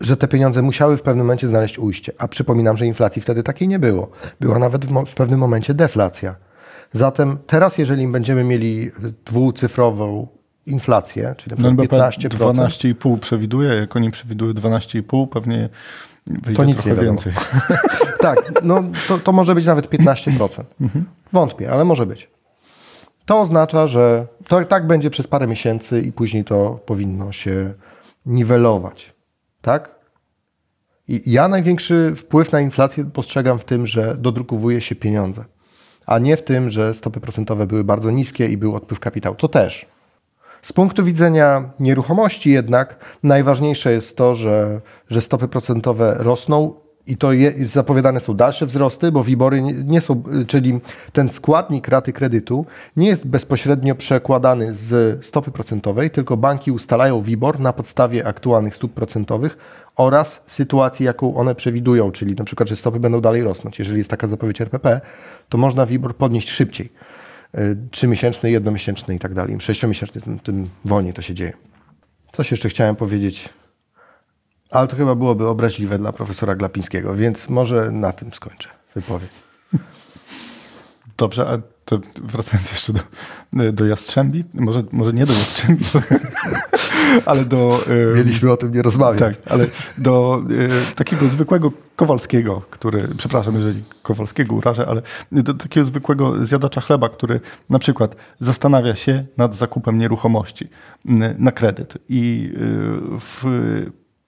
że 0.00 0.16
te 0.16 0.28
pieniądze 0.28 0.62
musiały 0.62 0.96
w 0.96 1.02
pewnym 1.02 1.26
momencie 1.26 1.48
znaleźć 1.48 1.78
ujście. 1.78 2.12
A 2.18 2.28
przypominam, 2.28 2.76
że 2.76 2.86
inflacji 2.86 3.22
wtedy 3.22 3.42
takiej 3.42 3.68
nie 3.68 3.78
było. 3.78 4.10
Była 4.40 4.58
nawet 4.58 4.84
w, 4.84 5.04
w 5.06 5.14
pewnym 5.14 5.40
momencie 5.40 5.74
deflacja. 5.74 6.34
Zatem 6.92 7.38
teraz, 7.46 7.78
jeżeli 7.78 8.08
będziemy 8.08 8.44
mieli 8.44 8.90
dwucyfrową 9.24 10.28
inflację, 10.66 11.34
czyli 11.36 11.50
na 11.50 11.56
przykład 11.56 11.90
no, 11.92 11.98
15%. 11.98 12.28
12,5 12.28 13.18
przewiduje, 13.18 13.74
jak 13.74 13.96
oni 13.96 14.10
przewidują 14.10 14.52
12,5, 14.52 15.28
pewnie 15.28 15.68
wyjdzie 16.26 16.56
to 16.56 16.64
nic 16.64 16.76
trochę 16.76 16.96
nie 16.96 17.02
więcej. 17.02 17.32
tak, 18.20 18.52
no 18.62 18.84
to, 19.08 19.18
to, 19.18 19.32
może 19.32 19.54
być 19.54 19.66
nawet 19.66 19.90
15%. 19.90 20.64
Mhm. 20.80 21.04
Wątpię, 21.32 21.72
ale 21.72 21.84
może 21.84 22.06
być. 22.06 22.30
To 23.26 23.40
oznacza, 23.40 23.88
że 23.88 24.26
to 24.48 24.64
tak 24.64 24.86
będzie 24.86 25.10
przez 25.10 25.26
parę 25.26 25.46
miesięcy 25.46 26.00
i 26.00 26.12
później 26.12 26.44
to 26.44 26.80
powinno 26.86 27.32
się 27.32 27.74
niwelować. 28.26 29.14
Tak? 29.62 29.96
I 31.08 31.32
ja 31.32 31.48
największy 31.48 32.12
wpływ 32.16 32.52
na 32.52 32.60
inflację 32.60 33.04
postrzegam 33.04 33.58
w 33.58 33.64
tym, 33.64 33.86
że 33.86 34.16
dodrukowuje 34.16 34.80
się 34.80 34.94
pieniądze, 34.94 35.44
a 36.06 36.18
nie 36.18 36.36
w 36.36 36.42
tym, 36.42 36.70
że 36.70 36.94
stopy 36.94 37.20
procentowe 37.20 37.66
były 37.66 37.84
bardzo 37.84 38.10
niskie 38.10 38.46
i 38.46 38.56
był 38.56 38.76
odpływ 38.76 39.00
kapitału. 39.00 39.36
To 39.36 39.48
też. 39.48 39.86
Z 40.62 40.72
punktu 40.72 41.04
widzenia 41.04 41.70
nieruchomości 41.80 42.50
jednak 42.50 42.96
najważniejsze 43.22 43.92
jest 43.92 44.16
to, 44.16 44.34
że, 44.34 44.80
że 45.10 45.20
stopy 45.20 45.48
procentowe 45.48 46.16
rosną 46.18 46.74
i 47.06 47.16
to 47.16 47.32
je, 47.32 47.66
zapowiadane 47.66 48.20
są 48.20 48.34
dalsze 48.34 48.66
wzrosty, 48.66 49.12
bo 49.12 49.24
WIBORy 49.24 49.62
nie, 49.62 50.00
są, 50.00 50.22
czyli 50.46 50.80
ten 51.12 51.28
składnik 51.28 51.88
raty 51.88 52.12
kredytu 52.12 52.66
nie 52.96 53.08
jest 53.08 53.26
bezpośrednio 53.26 53.94
przekładany 53.94 54.74
z 54.74 55.24
stopy 55.26 55.50
procentowej, 55.50 56.10
tylko 56.10 56.36
banki 56.36 56.72
ustalają 56.72 57.22
WIBOR 57.22 57.60
na 57.60 57.72
podstawie 57.72 58.26
aktualnych 58.26 58.74
stóp 58.74 58.92
procentowych 58.92 59.58
oraz 59.96 60.42
sytuacji, 60.46 61.06
jaką 61.06 61.36
one 61.36 61.54
przewidują, 61.54 62.12
czyli 62.12 62.34
na 62.34 62.44
przykład, 62.44 62.68
że 62.68 62.76
stopy 62.76 63.00
będą 63.00 63.20
dalej 63.20 63.42
rosnąć. 63.42 63.78
Jeżeli 63.78 63.98
jest 63.98 64.10
taka 64.10 64.26
zapowiedź 64.26 64.60
RPP, 64.60 65.00
to 65.48 65.58
można 65.58 65.86
WIBOR 65.86 66.16
podnieść 66.16 66.50
szybciej. 66.50 66.92
Y, 67.58 67.76
trzymiesięczny, 67.90 68.50
jednomiesięczny 68.50 69.14
i 69.14 69.18
tak 69.18 69.34
dalej. 69.34 69.60
Sześciomiesięczny, 69.60 70.20
tym, 70.20 70.38
tym 70.38 70.68
wolniej 70.84 71.14
to 71.14 71.22
się 71.22 71.34
dzieje. 71.34 71.52
Coś 72.32 72.50
jeszcze 72.50 72.68
chciałem 72.68 72.96
powiedzieć 72.96 73.48
ale 74.70 74.88
to 74.88 74.96
chyba 74.96 75.14
byłoby 75.14 75.48
obraźliwe 75.48 75.98
dla 75.98 76.12
profesora 76.12 76.54
Glapińskiego, 76.54 77.14
więc 77.14 77.48
może 77.48 77.90
na 77.90 78.12
tym 78.12 78.32
skończę 78.32 78.68
wypowiedź. 78.94 79.30
Dobrze, 81.16 81.48
a 81.48 81.58
to 81.84 81.98
wracając 82.22 82.70
jeszcze 82.70 82.92
do, 82.92 83.72
do 83.72 83.86
Jastrzębi, 83.86 84.44
może, 84.54 84.82
może 84.92 85.12
nie 85.12 85.26
do 85.26 85.32
Jastrzębi, 85.32 85.84
ale 87.26 87.44
do... 87.44 87.84
Mieliśmy 88.16 88.52
o 88.52 88.56
tym 88.56 88.74
nie 88.74 88.82
rozmawiać. 88.82 89.36
Tak, 89.36 89.52
ale 89.52 89.66
do 89.98 90.42
takiego 90.96 91.28
zwykłego 91.28 91.72
Kowalskiego, 91.96 92.62
który, 92.70 93.08
przepraszam, 93.16 93.54
jeżeli 93.54 93.82
Kowalskiego 94.02 94.54
urażę, 94.54 94.86
ale 94.88 95.02
do 95.32 95.54
takiego 95.54 95.86
zwykłego 95.86 96.46
zjadacza 96.46 96.80
chleba, 96.80 97.08
który 97.08 97.40
na 97.70 97.78
przykład 97.78 98.16
zastanawia 98.40 98.94
się 98.94 99.24
nad 99.36 99.54
zakupem 99.54 99.98
nieruchomości 99.98 100.68
na 101.38 101.52
kredyt 101.52 101.98
i 102.08 102.52
w 103.20 103.44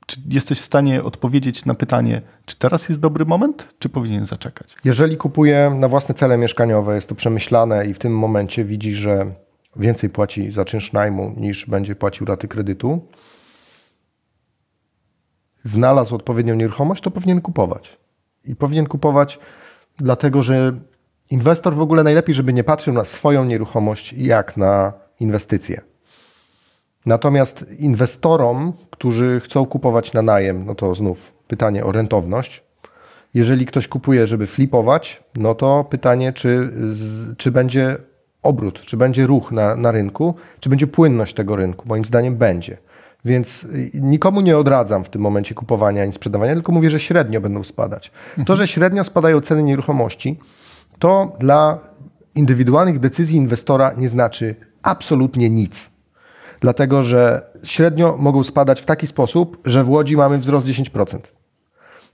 czy 0.09 0.21
jesteś 0.29 0.61
w 0.61 0.65
stanie 0.65 1.03
odpowiedzieć 1.03 1.65
na 1.65 1.75
pytanie, 1.75 2.23
czy 2.45 2.57
teraz 2.57 2.89
jest 2.89 3.01
dobry 3.01 3.25
moment, 3.25 3.69
czy 3.79 3.89
powinien 3.89 4.27
zaczekać? 4.27 4.75
Jeżeli 4.85 5.17
kupuję 5.17 5.77
na 5.81 5.89
własne 5.89 6.15
cele 6.15 6.39
mieszkaniowe, 6.39 6.95
jest 6.95 7.09
to 7.09 7.15
przemyślane 7.15 7.87
i 7.87 7.95
w 7.95 7.99
tym 7.99 8.19
momencie 8.19 8.65
widzi, 8.65 8.93
że 8.93 9.33
więcej 9.77 10.11
płaci 10.11 10.51
za 10.53 10.65
czynsz 10.65 10.93
najmu 10.93 11.35
niż 11.37 11.67
będzie 11.67 11.97
płacił 11.97 12.27
raty 12.27 12.49
kredytu, 12.49 13.09
znalazł 15.63 16.15
odpowiednią 16.15 16.55
nieruchomość, 16.55 17.03
to 17.03 17.11
powinien 17.11 17.41
kupować. 17.41 17.99
I 18.45 18.57
powinien 18.57 18.87
kupować 18.87 19.39
dlatego, 19.97 20.43
że 20.43 20.73
inwestor 21.31 21.75
w 21.75 21.81
ogóle 21.81 22.03
najlepiej, 22.03 22.35
żeby 22.35 22.53
nie 22.53 22.65
patrzył 22.65 22.95
na 22.95 23.05
swoją 23.05 23.45
nieruchomość 23.45 24.13
jak 24.13 24.57
na 24.57 24.93
inwestycję. 25.21 25.88
Natomiast 27.07 27.65
inwestorom, 27.79 28.73
którzy 28.91 29.41
chcą 29.45 29.67
kupować 29.67 30.13
na 30.13 30.23
najem, 30.23 30.65
no 30.67 30.75
to 30.75 30.95
znów 30.95 31.33
pytanie 31.49 31.85
o 31.85 31.93
rentowność. 31.93 32.65
Jeżeli 33.35 33.67
ktoś 33.67 33.89
kupuje, 33.89 34.27
żeby 34.27 34.47
flipować, 34.47 35.23
no 35.37 35.55
to 35.55 35.85
pytanie, 35.85 36.33
czy, 36.33 36.73
czy 37.37 37.51
będzie 37.51 37.97
obrót, 38.43 38.81
czy 38.81 38.97
będzie 38.97 39.27
ruch 39.27 39.53
na, 39.53 39.77
na 39.77 39.91
rynku, 39.91 40.35
czy 40.61 40.69
będzie 40.69 40.87
płynność 40.87 41.35
tego 41.35 41.57
rynku. 41.57 41.89
Moim 41.89 42.05
zdaniem 42.05 42.37
będzie. 42.37 42.77
Więc 43.25 43.65
y, 43.65 43.91
nikomu 43.95 44.41
nie 44.41 44.59
odradzam 44.59 45.05
w 45.05 45.09
tym 45.09 45.23
momencie 45.23 45.55
kupowania 45.55 46.03
ani 46.03 46.13
sprzedawania, 46.13 46.55
tylko 46.55 46.73
mówię, 46.73 46.91
że 46.91 47.01
średnio 47.01 47.41
będą 47.41 47.65
spadać. 47.65 48.11
To, 48.47 48.57
że 48.57 48.69
średnio 48.69 49.05
spadają 49.05 49.41
ceny 49.41 49.63
nieruchomości, 49.63 50.39
to 50.99 51.37
dla 51.41 51.79
indywidualnych 52.35 52.99
decyzji 52.99 53.37
inwestora 53.37 53.93
nie 53.97 54.09
znaczy 54.09 54.55
absolutnie 54.83 55.51
nic. 55.51 55.91
Dlatego, 56.61 57.03
że 57.03 57.43
średnio 57.63 58.17
mogą 58.19 58.45
spadać 58.45 58.81
w 58.81 58.85
taki 58.85 59.07
sposób, 59.07 59.59
że 59.65 59.85
w 59.85 59.91
Łodzi 59.91 60.17
mamy 60.17 60.39
wzrost 60.39 60.67
10% 60.67 61.19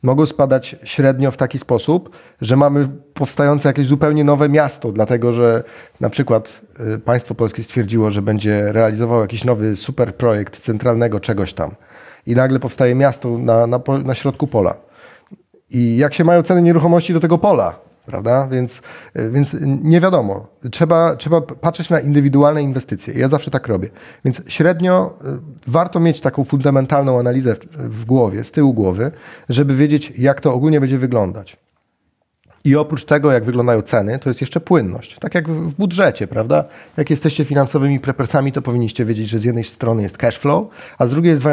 mogą 0.05 0.27
spadać 0.27 0.77
średnio 0.85 1.31
w 1.31 1.37
taki 1.37 1.59
sposób, 1.59 2.11
że 2.41 2.57
mamy 2.57 2.89
powstające 3.15 3.69
jakieś 3.69 3.87
zupełnie 3.87 4.25
nowe 4.25 4.49
miasto, 4.49 4.93
dlatego 4.93 5.33
że 5.33 5.65
na 6.01 6.11
przykład 6.11 6.61
y, 6.95 6.99
państwo 6.99 7.35
polskie 7.35 7.63
stwierdziło, 7.63 8.11
że 8.11 8.23
będzie 8.23 8.73
realizowało 8.73 9.21
jakiś 9.21 9.45
nowy 9.45 9.77
super 9.77 10.15
projekt 10.15 10.61
centralnego 10.61 11.21
czegoś 11.21 11.53
tam. 11.53 11.71
I 12.27 12.35
nagle 12.35 12.61
powstaje 12.61 12.95
miasto 12.95 13.39
na, 13.39 13.67
na, 13.67 13.81
na 14.05 14.15
środku 14.15 14.47
pola. 14.47 14.77
I 15.71 15.97
jak 15.97 16.15
się 16.15 16.25
mają 16.25 16.43
ceny 16.43 16.63
nieruchomości 16.63 17.13
do 17.13 17.21
tego 17.21 17.39
pola, 17.39 17.79
prawda? 18.07 18.49
Więc, 18.49 18.83
y, 19.19 19.31
więc 19.31 19.57
nie 19.63 20.01
wiadomo. 20.01 20.47
Trzeba, 20.71 21.17
trzeba 21.17 21.41
patrzeć 21.41 21.91
na 21.91 22.01
indywidualne 22.01 22.63
inwestycje. 22.63 23.15
Ja 23.15 23.29
zawsze 23.29 23.51
tak 23.51 23.67
robię. 23.67 23.89
Więc 24.25 24.43
średnio 24.49 25.19
y, 25.25 25.71
warto 25.71 26.01
mieć 26.01 26.21
taką 26.21 26.45
fundamentalną 26.45 27.19
analizę 27.21 27.57
w, 27.73 28.05
głowie, 28.05 28.45
z 28.45 28.51
tyłu 28.51 28.75
głowy, 28.75 29.11
żeby 29.49 29.77
wiedzieć, 29.77 30.13
jak 30.19 30.41
to 30.41 30.55
ogólnie 30.55 30.81
będzie 30.81 30.99
wyglądać. 30.99 31.57
I 32.65 32.77
oprócz 32.77 33.05
tego, 33.05 33.33
jak 33.33 33.45
wyglądają 33.45 33.83
ceny, 33.83 34.19
to 34.19 34.31
jest 34.31 34.41
jeszcze 34.41 34.61
płynność. 34.61 35.19
Tak 35.19 35.35
jak 35.35 35.49
w 35.49 35.75
budżecie, 35.75 36.27
prawda? 36.27 36.65
Jak 36.97 37.11
jesteście 37.11 37.45
finansowymi 37.45 38.01
prepersami, 38.01 38.53
to 38.53 38.63
powinniście 38.63 39.05
wiedzieć, 39.05 39.29
że 39.29 39.39
z 39.39 39.45
jednej 39.45 39.65
strony 39.65 40.03
jest 40.03 40.19
cash 40.19 40.39
flow, 40.39 40.67
a 40.99 41.07
z 41.07 41.11
drugiej 41.11 41.31
jest 41.31 41.45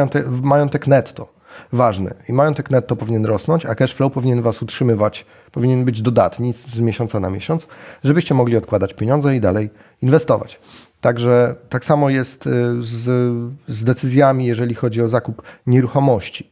majątek 0.41 0.87
netto 0.87 1.40
ważny. 1.73 2.13
I 2.29 2.33
majątek 2.33 2.71
netto 2.71 2.95
powinien 2.95 3.25
rosnąć, 3.25 3.65
a 3.65 3.75
cash 3.75 3.93
flow 3.93 4.13
powinien 4.13 4.41
was 4.41 4.61
utrzymywać, 4.61 5.25
powinien 5.51 5.85
być 5.85 6.01
dodatni 6.01 6.53
z 6.53 6.79
miesiąca 6.79 7.19
na 7.19 7.29
miesiąc, 7.29 7.67
żebyście 8.03 8.33
mogli 8.33 8.57
odkładać 8.57 8.93
pieniądze 8.93 9.35
i 9.35 9.39
dalej 9.39 9.69
inwestować. 10.01 10.59
Także 11.01 11.55
tak 11.69 11.85
samo 11.85 12.09
jest 12.09 12.47
y, 12.47 12.49
z, 12.81 13.33
z 13.67 13.83
decyzjami, 13.83 14.45
jeżeli 14.45 14.75
chodzi 14.75 15.01
o 15.01 15.09
zakup 15.09 15.41
nieruchomości. 15.67 16.51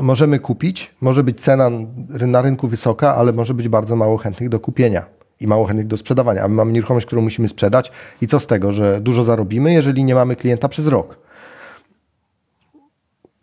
Możemy 0.00 0.38
kupić, 0.38 0.94
może 1.00 1.24
być 1.24 1.40
cena 1.40 1.70
na 2.08 2.42
rynku 2.42 2.68
wysoka, 2.68 3.16
ale 3.16 3.32
może 3.32 3.54
być 3.54 3.68
bardzo 3.68 3.96
mało 3.96 4.16
chętnych 4.16 4.48
do 4.48 4.60
kupienia 4.60 5.06
i 5.40 5.46
mało 5.46 5.64
chętnych 5.64 5.86
do 5.86 5.96
sprzedawania. 5.96 6.42
A 6.42 6.48
my 6.48 6.54
mamy 6.54 6.72
nieruchomość, 6.72 7.06
którą 7.06 7.22
musimy 7.22 7.48
sprzedać 7.48 7.92
i 8.20 8.26
co 8.26 8.40
z 8.40 8.46
tego, 8.46 8.72
że 8.72 9.00
dużo 9.00 9.24
zarobimy, 9.24 9.72
jeżeli 9.72 10.04
nie 10.04 10.14
mamy 10.14 10.36
klienta 10.36 10.68
przez 10.68 10.86
rok. 10.86 11.23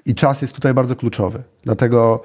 I 0.05 0.15
czas 0.15 0.41
jest 0.41 0.53
tutaj 0.53 0.73
bardzo 0.73 0.95
kluczowy. 0.95 1.43
Dlatego 1.63 2.23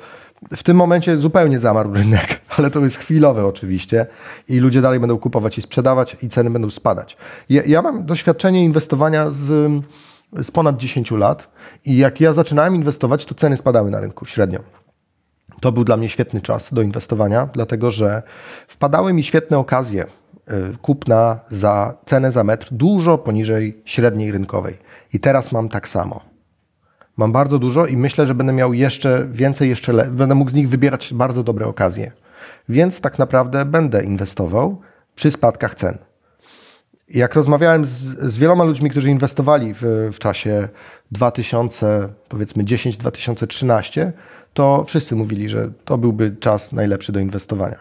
w 0.56 0.62
tym 0.62 0.76
momencie 0.76 1.16
zupełnie 1.16 1.58
zamarł 1.58 1.94
rynek, 1.94 2.40
ale 2.56 2.70
to 2.70 2.80
jest 2.80 2.96
chwilowe 2.96 3.46
oczywiście 3.46 4.06
i 4.48 4.58
ludzie 4.58 4.80
dalej 4.80 5.00
będą 5.00 5.18
kupować 5.18 5.58
i 5.58 5.62
sprzedawać 5.62 6.16
i 6.22 6.28
ceny 6.28 6.50
będą 6.50 6.70
spadać. 6.70 7.16
Ja, 7.48 7.62
ja 7.66 7.82
mam 7.82 8.06
doświadczenie 8.06 8.64
inwestowania 8.64 9.30
z, 9.30 9.72
z 10.42 10.50
ponad 10.50 10.76
10 10.76 11.10
lat 11.10 11.48
i 11.84 11.96
jak 11.96 12.20
ja 12.20 12.32
zaczynałem 12.32 12.74
inwestować, 12.74 13.24
to 13.24 13.34
ceny 13.34 13.56
spadały 13.56 13.90
na 13.90 14.00
rynku 14.00 14.26
średnio. 14.26 14.60
To 15.60 15.72
był 15.72 15.84
dla 15.84 15.96
mnie 15.96 16.08
świetny 16.08 16.40
czas 16.40 16.74
do 16.74 16.82
inwestowania, 16.82 17.48
dlatego 17.52 17.90
że 17.90 18.22
wpadały 18.68 19.12
mi 19.12 19.22
świetne 19.22 19.58
okazje 19.58 20.04
y, 20.04 20.76
kupna 20.82 21.40
za 21.50 21.94
cenę 22.04 22.32
za 22.32 22.44
metr 22.44 22.68
dużo 22.70 23.18
poniżej 23.18 23.82
średniej 23.84 24.32
rynkowej. 24.32 24.78
I 25.12 25.20
teraz 25.20 25.52
mam 25.52 25.68
tak 25.68 25.88
samo. 25.88 26.35
Mam 27.16 27.32
bardzo 27.32 27.58
dużo 27.58 27.86
i 27.86 27.96
myślę, 27.96 28.26
że 28.26 28.34
będę 28.34 28.52
miał 28.52 28.72
jeszcze 28.74 29.26
więcej, 29.32 29.68
jeszcze 29.68 29.92
le- 29.92 30.10
będę 30.10 30.34
mógł 30.34 30.50
z 30.50 30.54
nich 30.54 30.68
wybierać 30.68 31.14
bardzo 31.14 31.42
dobre 31.42 31.66
okazje. 31.66 32.12
Więc 32.68 33.00
tak 33.00 33.18
naprawdę 33.18 33.64
będę 33.64 34.04
inwestował 34.04 34.80
przy 35.14 35.30
spadkach 35.30 35.74
cen. 35.74 35.98
Jak 37.08 37.34
rozmawiałem 37.34 37.86
z, 37.86 37.92
z 38.20 38.38
wieloma 38.38 38.64
ludźmi, 38.64 38.90
którzy 38.90 39.10
inwestowali 39.10 39.74
w, 39.74 39.82
w 40.12 40.18
czasie 40.18 40.68
2000, 41.12 42.08
powiedzmy 42.28 42.64
10-2013, 42.64 44.12
to 44.54 44.84
wszyscy 44.84 45.16
mówili, 45.16 45.48
że 45.48 45.70
to 45.84 45.98
byłby 45.98 46.36
czas 46.40 46.72
najlepszy 46.72 47.12
do 47.12 47.20
inwestowania. 47.20 47.78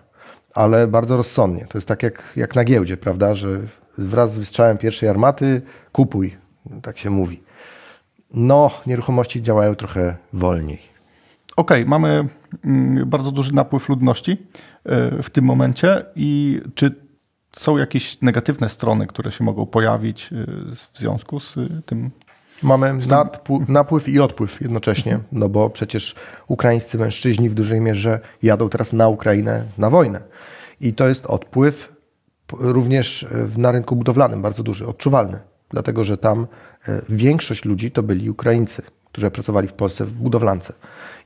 Ale 0.54 0.88
bardzo 0.88 1.18
rozsądnie. 1.18 1.66
To 1.70 1.78
jest 1.78 1.88
tak 1.88 2.04
jak, 2.04 2.24
jak 2.36 2.56
na 2.56 2.64
giełdzie, 2.64 2.98
prawda? 2.98 3.34
Że 3.34 3.60
wraz 3.98 4.34
z 4.34 4.38
wystrzałem 4.38 4.78
pierwszej 4.78 5.10
armaty 5.10 5.62
kupuj, 5.92 6.38
tak 6.82 6.98
się 6.98 7.10
mówi. 7.10 7.45
No, 8.36 8.72
nieruchomości 8.88 9.42
działają 9.42 9.76
trochę 9.76 10.16
wolniej. 10.34 10.80
Okej, 11.56 11.82
okay, 11.82 11.90
mamy 11.90 12.28
mm, 12.66 13.10
bardzo 13.10 13.32
duży 13.32 13.54
napływ 13.54 13.90
ludności 13.90 14.32
e, 14.86 15.24
w 15.24 15.30
tym 15.30 15.46
momencie 15.46 16.06
i 16.16 16.62
czy 16.76 16.96
są 17.52 17.78
jakieś 17.78 18.22
negatywne 18.22 18.70
strony, 18.70 19.08
które 19.08 19.32
się 19.32 19.44
mogą 19.44 19.66
pojawić 19.66 20.34
e, 20.34 20.36
w 20.76 20.98
związku 20.98 21.40
z 21.40 21.56
tym? 21.86 22.12
Mamy 22.64 22.94
napływ 23.68 24.10
i 24.10 24.20
odpływ 24.20 24.62
jednocześnie, 24.62 25.20
no 25.32 25.50
bo 25.50 25.70
przecież 25.70 26.16
ukraińscy 26.48 26.98
mężczyźni 26.98 27.50
w 27.50 27.54
dużej 27.54 27.82
mierze 27.82 28.20
jadą 28.44 28.70
teraz 28.70 28.94
na 28.94 29.08
Ukrainę 29.08 29.66
na 29.78 29.90
wojnę. 29.90 30.22
I 30.82 30.94
to 30.94 31.08
jest 31.08 31.26
odpływ 31.26 31.96
również 32.52 33.28
na 33.58 33.72
rynku 33.72 33.96
budowlanym 33.96 34.42
bardzo 34.42 34.64
duży, 34.64 34.88
odczuwalny 34.88 35.40
dlatego 35.76 36.04
że 36.04 36.18
tam 36.18 36.48
e, 36.88 37.02
większość 37.10 37.66
ludzi 37.66 37.92
to 37.92 38.04
byli 38.04 38.30
Ukraińcy, 38.30 38.82
którzy 39.12 39.32
pracowali 39.32 39.68
w 39.68 39.74
Polsce 39.74 40.06
w 40.06 40.14
budowlance. 40.14 40.74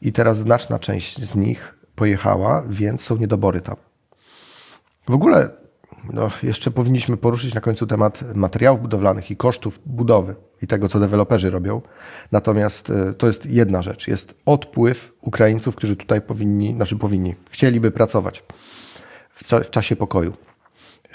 I 0.01 0.11
teraz 0.13 0.37
znaczna 0.37 0.79
część 0.79 1.21
z 1.21 1.35
nich 1.35 1.75
pojechała, 1.95 2.63
więc 2.69 3.01
są 3.01 3.17
niedobory 3.17 3.61
tam. 3.61 3.75
W 5.09 5.13
ogóle 5.13 5.49
no, 6.13 6.29
jeszcze 6.43 6.71
powinniśmy 6.71 7.17
poruszyć 7.17 7.53
na 7.53 7.61
końcu 7.61 7.87
temat 7.87 8.35
materiałów 8.35 8.81
budowlanych 8.81 9.31
i 9.31 9.35
kosztów 9.35 9.79
budowy 9.85 10.35
i 10.61 10.67
tego, 10.67 10.89
co 10.89 10.99
deweloperzy 10.99 11.49
robią. 11.49 11.81
Natomiast 12.31 12.89
e, 12.89 13.13
to 13.13 13.27
jest 13.27 13.45
jedna 13.45 13.81
rzecz. 13.81 14.07
Jest 14.07 14.33
odpływ 14.45 15.13
Ukraińców, 15.21 15.75
którzy 15.75 15.95
tutaj 15.95 16.21
powinni, 16.21 16.75
znaczy 16.75 16.95
powinni, 16.95 17.35
chcieliby 17.51 17.91
pracować 17.91 18.43
w, 19.33 19.43
w 19.43 19.69
czasie 19.69 19.95
pokoju. 19.95 20.33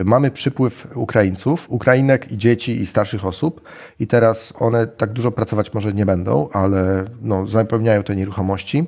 Mamy 0.01 0.31
przypływ 0.31 0.89
Ukraińców, 0.95 1.71
Ukrainek 1.71 2.33
i 2.33 2.39
dzieci 2.39 2.81
i 2.81 2.87
starszych 2.87 3.25
osób 3.25 3.61
i 4.01 4.07
teraz 4.07 4.53
one 4.59 4.87
tak 4.87 5.13
dużo 5.13 5.31
pracować 5.31 5.75
może 5.75 5.93
nie 5.93 6.07
będą, 6.07 6.49
ale 6.53 7.05
no, 7.23 7.47
zapełniają 7.47 8.03
te 8.03 8.17
nieruchomości 8.17 8.85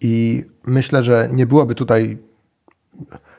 i 0.00 0.44
myślę, 0.66 1.04
że 1.04 1.28
nie 1.32 1.46
byłoby 1.46 1.74
tutaj 1.74 2.18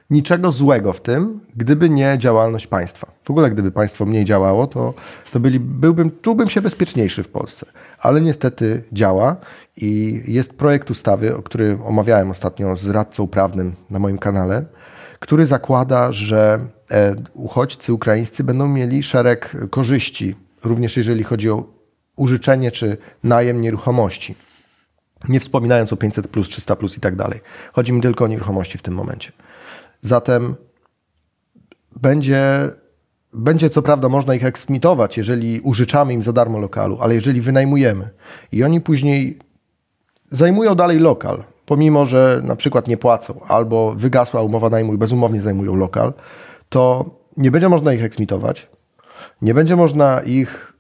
niczego 0.10 0.52
złego 0.52 0.94
w 0.94 1.02
tym, 1.02 1.40
gdyby 1.56 1.90
nie 1.90 2.16
działalność 2.18 2.68
państwa. 2.68 3.12
W 3.24 3.30
ogóle 3.30 3.52
gdyby 3.52 3.72
państwo 3.72 4.06
mniej 4.06 4.26
działało, 4.26 4.68
to, 4.68 4.94
to 5.32 5.40
byli, 5.40 5.60
byłbym, 5.60 6.12
czułbym 6.22 6.50
się 6.50 6.62
bezpieczniejszy 6.62 7.24
w 7.24 7.28
Polsce. 7.28 7.66
Ale 8.00 8.22
niestety 8.22 8.84
działa 8.92 9.36
i 9.78 10.24
jest 10.28 10.54
projekt 10.54 10.90
ustawy, 10.90 11.36
o 11.36 11.42
którym 11.42 11.82
omawiałem 11.82 12.30
ostatnio 12.30 12.76
z 12.76 12.88
radcą 12.88 13.28
prawnym 13.28 13.74
na 13.90 14.00
moim 14.00 14.18
kanale, 14.18 14.66
który 15.24 15.46
zakłada, 15.46 16.12
że 16.12 16.68
e, 16.92 17.16
uchodźcy 17.34 17.94
ukraińscy 17.94 18.44
będą 18.44 18.68
mieli 18.68 19.04
szereg 19.04 19.56
korzyści, 19.70 20.36
również 20.64 20.98
jeżeli 20.98 21.24
chodzi 21.24 21.50
o 21.50 21.66
użyczenie 22.16 22.72
czy 22.72 22.98
najem 23.24 23.62
nieruchomości. 23.62 24.36
Nie 25.30 25.40
wspominając 25.40 25.94
o 25.94 25.98
500, 25.98 26.32
300 26.50 26.76
i 26.98 27.00
tak 27.00 27.16
dalej. 27.16 27.42
Chodzi 27.74 27.94
mi 27.94 28.02
tylko 28.02 28.26
o 28.26 28.28
nieruchomości 28.28 28.78
w 28.78 28.82
tym 28.82 28.94
momencie. 28.94 29.32
Zatem 30.02 30.56
będzie, 31.96 32.72
będzie 33.34 33.70
co 33.70 33.82
prawda 33.82 34.10
można 34.10 34.36
ich 34.36 34.46
eksmitować, 34.46 35.18
jeżeli 35.18 35.60
użyczamy 35.60 36.14
im 36.14 36.24
za 36.24 36.34
darmo 36.34 36.60
lokalu, 36.60 36.98
ale 37.02 37.16
jeżeli 37.16 37.42
wynajmujemy 37.42 38.10
i 38.52 38.64
oni 38.64 38.82
później 38.82 39.40
zajmują 40.32 40.76
dalej 40.76 41.00
lokal, 41.00 41.44
pomimo 41.66 42.06
że 42.06 42.42
na 42.44 42.56
przykład 42.56 42.88
nie 42.88 42.98
płacą 42.98 43.40
albo 43.48 43.92
wygasła 43.92 44.42
umowa 44.42 44.70
najmu 44.70 44.94
i 44.94 44.98
bezumownie 44.98 45.42
zajmują 45.42 45.76
lokal, 45.76 46.14
to 46.70 47.06
nie 47.38 47.52
będzie 47.52 47.70
można 47.70 47.94
ich 47.94 48.04
eksmitować, 48.04 48.70
nie 49.42 49.54
będzie 49.54 49.76
można 49.76 50.22
ich, 50.22 50.74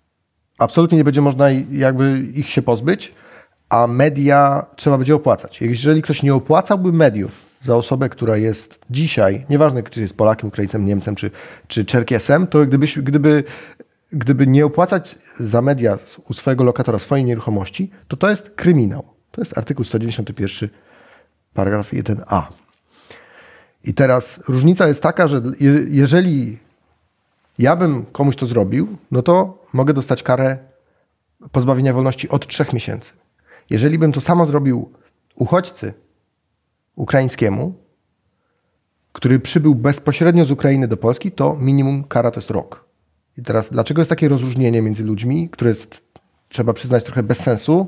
absolutnie 0.57 0.97
nie 0.97 1.03
będzie 1.03 1.21
można 1.21 1.49
jakby 1.71 2.19
ich 2.33 2.49
się 2.49 2.61
pozbyć, 2.61 3.13
a 3.69 3.87
media 3.87 4.65
trzeba 4.75 4.97
będzie 4.97 5.15
opłacać. 5.15 5.61
Jeżeli 5.61 6.01
ktoś 6.01 6.23
nie 6.23 6.33
opłacałby 6.33 6.93
mediów 6.93 7.31
za 7.61 7.75
osobę, 7.75 8.09
która 8.09 8.37
jest 8.37 8.79
dzisiaj, 8.89 9.45
nieważne 9.49 9.83
czy 9.83 10.01
jest 10.01 10.17
Polakiem, 10.17 10.47
Ukraińcem, 10.47 10.85
Niemcem 10.85 11.15
czy, 11.15 11.31
czy 11.67 11.85
Czerkiesem, 11.85 12.47
to 12.47 12.65
gdybyś, 12.65 12.99
gdyby 12.99 13.43
gdyby 14.13 14.47
nie 14.47 14.65
opłacać 14.65 15.19
za 15.39 15.61
media 15.61 15.97
u 16.29 16.33
swojego 16.33 16.63
lokatora 16.63 16.99
swojej 16.99 17.25
nieruchomości, 17.25 17.91
to 18.07 18.17
to 18.17 18.29
jest 18.29 18.49
kryminał. 18.49 19.12
To 19.33 19.41
jest 19.41 19.57
artykuł 19.57 19.85
191, 19.85 20.69
paragraf 21.53 21.93
1a. 21.93 22.43
I 23.83 23.93
teraz 23.93 24.43
różnica 24.47 24.87
jest 24.87 25.03
taka, 25.03 25.27
że 25.27 25.41
jeżeli 25.87 26.57
ja 27.59 27.75
bym 27.75 28.05
komuś 28.05 28.35
to 28.35 28.45
zrobił, 28.45 28.97
no 29.11 29.21
to 29.21 29.65
mogę 29.73 29.93
dostać 29.93 30.23
karę 30.23 30.57
pozbawienia 31.51 31.93
wolności 31.93 32.29
od 32.29 32.47
trzech 32.47 32.73
miesięcy. 32.73 33.13
Jeżeli 33.69 33.99
bym 33.99 34.11
to 34.11 34.21
samo 34.21 34.45
zrobił 34.45 34.91
uchodźcy 35.35 35.93
ukraińskiemu, 36.95 37.73
który 39.13 39.39
przybył 39.39 39.75
bezpośrednio 39.75 40.45
z 40.45 40.51
Ukrainy 40.51 40.87
do 40.87 40.97
Polski, 40.97 41.31
to 41.31 41.57
minimum 41.59 42.03
kara 42.03 42.31
to 42.31 42.39
jest 42.39 42.49
rok. 42.49 42.85
I 43.37 43.43
teraz, 43.43 43.69
dlaczego 43.69 44.01
jest 44.01 44.09
takie 44.09 44.29
rozróżnienie 44.29 44.81
między 44.81 45.03
ludźmi, 45.03 45.49
które 45.49 45.69
jest, 45.69 46.01
trzeba 46.49 46.73
przyznać, 46.73 47.03
trochę 47.03 47.23
bez 47.23 47.39
sensu, 47.39 47.87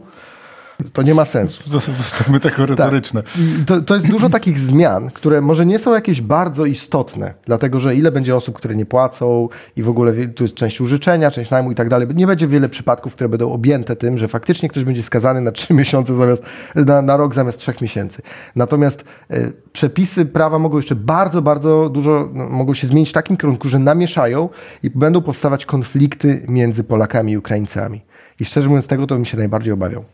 to 0.93 1.01
nie 1.01 1.13
ma 1.13 1.25
sensu. 1.25 1.69
Zostawmy 1.97 2.39
tako 2.39 2.65
retoryczne. 2.65 3.23
Tak. 3.23 3.31
To, 3.65 3.81
to 3.81 3.95
jest 3.95 4.07
dużo 4.07 4.29
takich 4.29 4.59
zmian, 4.59 5.11
które 5.11 5.41
może 5.41 5.65
nie 5.65 5.79
są 5.79 5.93
jakieś 5.93 6.21
bardzo 6.21 6.65
istotne, 6.65 7.33
dlatego 7.45 7.79
że 7.79 7.95
ile 7.95 8.11
będzie 8.11 8.35
osób, 8.35 8.55
które 8.55 8.75
nie 8.75 8.85
płacą 8.85 9.49
i 9.75 9.83
w 9.83 9.89
ogóle 9.89 10.27
tu 10.27 10.43
jest 10.43 10.55
część 10.55 10.81
użyczenia, 10.81 11.31
część 11.31 11.51
najmu 11.51 11.71
i 11.71 11.75
tak 11.75 11.89
dalej. 11.89 12.07
Nie 12.15 12.27
będzie 12.27 12.47
wiele 12.47 12.69
przypadków, 12.69 13.13
które 13.13 13.29
będą 13.29 13.51
objęte 13.51 13.95
tym, 13.95 14.17
że 14.17 14.27
faktycznie 14.27 14.69
ktoś 14.69 14.83
będzie 14.83 15.03
skazany 15.03 15.41
na 15.41 15.51
trzy 15.51 15.73
miesiące 15.83 16.17
zamiast, 16.17 16.43
na, 16.75 17.01
na 17.01 17.17
rok 17.17 17.33
zamiast 17.33 17.59
trzech 17.59 17.81
miesięcy. 17.81 18.21
Natomiast 18.55 19.03
y, 19.31 19.53
przepisy 19.73 20.25
prawa 20.25 20.59
mogą 20.59 20.77
jeszcze 20.77 20.95
bardzo, 20.95 21.41
bardzo 21.41 21.89
dużo, 21.89 22.29
no, 22.33 22.49
mogą 22.49 22.73
się 22.73 22.87
zmienić 22.87 23.09
w 23.09 23.13
takim 23.13 23.37
kierunku, 23.37 23.69
że 23.69 23.79
namieszają 23.79 24.49
i 24.83 24.89
będą 24.89 25.21
powstawać 25.21 25.65
konflikty 25.65 26.45
między 26.47 26.83
Polakami 26.83 27.31
i 27.31 27.37
Ukraińcami. 27.37 28.01
I 28.39 28.45
szczerze 28.45 28.67
mówiąc, 28.67 28.87
tego 28.87 29.07
to 29.07 29.15
bym 29.15 29.25
się 29.25 29.37
najbardziej 29.37 29.73
obawiał. 29.73 30.05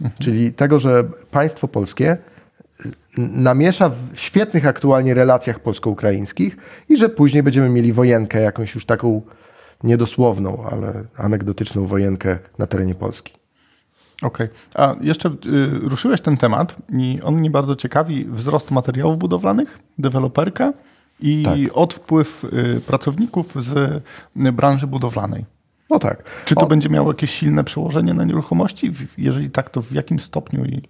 Mhm. 0.00 0.18
Czyli 0.18 0.52
tego, 0.52 0.78
że 0.78 1.04
państwo 1.30 1.68
polskie 1.68 2.16
y, 2.86 2.90
namiesza 3.18 3.88
w 3.88 3.96
świetnych 4.14 4.66
aktualnie 4.66 5.14
relacjach 5.14 5.60
polsko-ukraińskich 5.60 6.56
i 6.88 6.96
że 6.96 7.08
później 7.08 7.42
będziemy 7.42 7.68
mieli 7.68 7.92
wojenkę, 7.92 8.40
jakąś 8.40 8.74
już 8.74 8.84
taką 8.84 9.22
niedosłowną, 9.84 10.64
ale 10.70 11.04
anegdotyczną 11.16 11.86
wojenkę 11.86 12.38
na 12.58 12.66
terenie 12.66 12.94
Polski. 12.94 13.32
Okej. 14.22 14.48
Okay. 14.72 14.86
A 14.86 14.96
jeszcze 15.00 15.28
y, 15.28 15.34
ruszyłeś 15.82 16.20
ten 16.20 16.36
temat 16.36 16.76
i 16.92 17.20
on 17.22 17.34
mnie 17.36 17.50
bardzo 17.50 17.76
ciekawi. 17.76 18.24
Wzrost 18.24 18.70
materiałów 18.70 19.18
budowlanych, 19.18 19.78
deweloperka 19.98 20.72
i 21.20 21.42
tak. 21.42 21.58
odwpływ 21.72 22.44
y, 22.44 22.80
pracowników 22.86 23.64
z 23.64 24.02
branży 24.36 24.86
budowlanej. 24.86 25.57
No 25.90 25.98
tak. 25.98 26.22
Czy 26.44 26.54
to 26.54 26.60
o... 26.60 26.66
będzie 26.66 26.88
miało 26.88 27.10
jakieś 27.10 27.30
silne 27.30 27.64
przełożenie 27.64 28.14
na 28.14 28.24
nieruchomości? 28.24 28.92
Jeżeli 29.18 29.50
tak, 29.50 29.70
to 29.70 29.82
w 29.82 29.92
jakim 29.92 30.20
stopniu 30.20 30.64
i, 30.64 30.82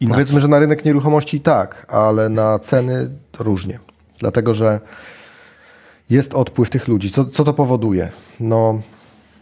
i 0.00 0.08
Powiedzmy, 0.08 0.40
że 0.40 0.48
na 0.48 0.58
rynek 0.58 0.84
nieruchomości 0.84 1.40
tak, 1.40 1.86
ale 1.88 2.28
na 2.28 2.58
ceny 2.58 3.10
różnie. 3.38 3.78
Dlatego, 4.18 4.54
że 4.54 4.80
jest 6.10 6.34
odpływ 6.34 6.70
tych 6.70 6.88
ludzi. 6.88 7.10
Co, 7.10 7.24
co 7.24 7.44
to 7.44 7.54
powoduje? 7.54 8.10
No, 8.40 8.80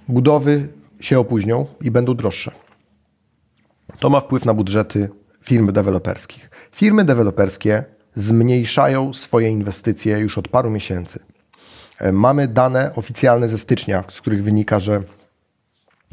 budowy 0.09 0.69
się 1.01 1.19
opóźnią 1.19 1.67
i 1.81 1.91
będą 1.91 2.15
droższe. 2.15 2.51
To 3.99 4.11
ma 4.11 4.21
wpływ 4.21 4.45
na 4.45 4.55
budżety 4.55 5.09
firm 5.43 5.73
deweloperskich. 5.73 6.51
Firmy 6.73 7.05
deweloperskie 7.05 7.85
zmniejszają 8.15 9.13
swoje 9.13 9.49
inwestycje 9.49 10.19
już 10.19 10.39
od 10.39 10.49
paru 10.49 10.71
miesięcy. 10.71 11.21
E, 11.99 12.13
mamy 12.13 12.49
dane 12.49 12.91
oficjalne 12.95 13.49
ze 13.49 13.59
stycznia, 13.59 14.05
z 14.09 14.21
których 14.21 14.45
wynika, 14.45 14.81
że 14.81 15.03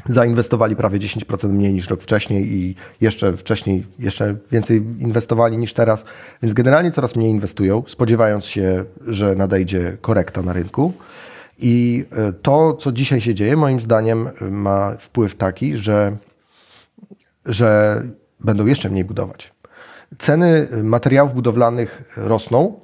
zainwestowali 0.06 0.76
prawie 0.76 0.98
10% 0.98 1.48
mniej 1.48 1.72
niż 1.72 1.90
rok 1.90 2.02
wcześniej 2.02 2.52
i 2.52 2.74
jeszcze 3.00 3.36
wcześniej 3.36 3.86
jeszcze 3.98 4.36
więcej 4.52 4.76
inwestowali 4.98 5.56
niż 5.56 5.72
teraz, 5.72 6.04
więc 6.42 6.54
generalnie 6.54 6.90
coraz 6.90 7.16
mniej 7.16 7.30
inwestują, 7.30 7.82
spodziewając 7.86 8.44
się, 8.44 8.84
że 9.06 9.34
nadejdzie 9.34 9.96
korekta 10.00 10.42
na 10.42 10.52
rynku. 10.52 10.92
I 11.58 12.04
e, 12.12 12.32
to, 12.32 12.74
co 12.74 12.92
dzisiaj 12.92 13.20
się 13.20 13.34
dzieje, 13.34 13.56
moim 13.56 13.80
zdaniem 13.80 14.28
ma 14.40 14.96
wpływ 14.98 15.34
taki, 15.34 15.76
że, 15.76 16.16
że 17.46 18.02
będą 18.40 18.66
jeszcze 18.66 18.90
mniej 18.90 19.04
budować. 19.04 19.52
Ceny 20.18 20.68
materiałów 20.82 21.34
budowlanych 21.34 22.14
rosną 22.16 22.80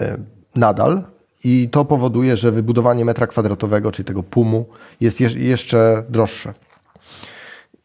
e, 0.00 0.18
nadal, 0.56 1.04
i 1.44 1.68
to 1.72 1.84
powoduje, 1.84 2.36
że 2.36 2.50
wybudowanie 2.52 3.04
metra 3.04 3.26
kwadratowego, 3.26 3.92
czyli 3.92 4.06
tego 4.06 4.22
pumu, 4.22 4.66
jest 5.00 5.20
jeszcze 5.36 6.04
droższe. 6.08 6.54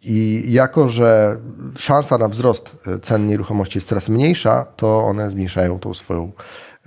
I 0.04 0.44
jako, 0.48 0.90
że 0.90 1.38
szansa 1.78 2.18
na 2.18 2.28
wzrost 2.28 2.78
e, 2.88 3.00
cen 3.00 3.28
nieruchomości 3.28 3.78
jest 3.78 3.88
coraz 3.88 4.10
mniejsza, 4.10 4.66
to 4.76 5.04
one 5.04 5.30
zmniejszają 5.30 5.80
tą 5.80 5.94
swoją. 5.94 6.32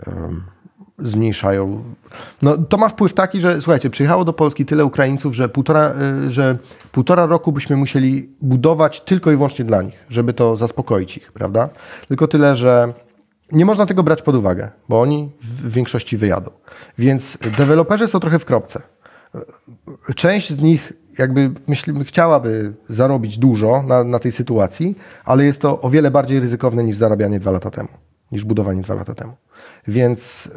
Um, 0.07 0.43
zmniejszają. 0.99 1.85
No, 2.43 2.57
to 2.57 2.77
ma 2.77 2.89
wpływ 2.89 3.15
taki, 3.15 3.41
że 3.41 3.61
słuchajcie, 3.61 3.91
przyjechało 3.91 4.25
do 4.25 4.33
Polski 4.33 4.67
tyle 4.67 4.85
Ukraińców, 4.85 5.35
że 5.35 5.49
półtora, 5.49 5.81
e, 6.27 6.31
że 6.31 6.59
półtora 6.93 7.27
roku 7.27 7.53
byśmy 7.53 7.77
musieli 7.77 8.29
budować 8.41 9.01
tylko 9.01 9.31
i 9.31 9.37
wyłącznie 9.37 9.65
dla 9.65 9.83
nich, 9.83 10.07
żeby 10.09 10.33
to 10.33 10.57
zaspokoić 10.57 11.17
ich, 11.17 11.33
prawda? 11.33 11.69
Tylko 12.09 12.29
tyle, 12.29 12.57
że 12.57 12.93
nie 13.53 13.65
można 13.65 13.87
tego 13.87 14.03
brać 14.03 14.23
pod 14.23 14.37
uwagę, 14.37 14.71
bo 14.89 15.01
oni 15.01 15.31
w 15.43 15.73
większości 15.73 16.17
wyjadą. 16.17 16.51
Więc 16.99 17.39
deweloperzy 17.59 18.09
są 18.09 18.21
trochę 18.21 18.39
w 18.39 18.45
kropce. 18.45 18.83
Część 20.15 20.53
z 20.53 20.61
nich 20.61 20.93
jakby 21.19 21.51
myśli, 21.67 22.05
chciałaby 22.05 22.75
zarobić 22.89 23.39
dużo 23.39 23.83
na, 23.83 24.05
na 24.05 24.19
tej 24.19 24.33
sytuacji, 24.33 24.99
ale 25.25 25.45
jest 25.45 25.61
to 25.61 25.81
o 25.81 25.91
wiele 25.91 26.11
bardziej 26.11 26.41
ryzykowne 26.41 26.85
niż 26.85 26.97
zarabianie 26.97 27.41
dwa 27.41 27.51
lata 27.51 27.71
temu, 27.71 27.89
niż 28.33 28.45
budowanie 28.45 28.83
dwa 28.83 28.95
lata 28.95 29.15
temu. 29.15 29.33
Więc 29.89 30.49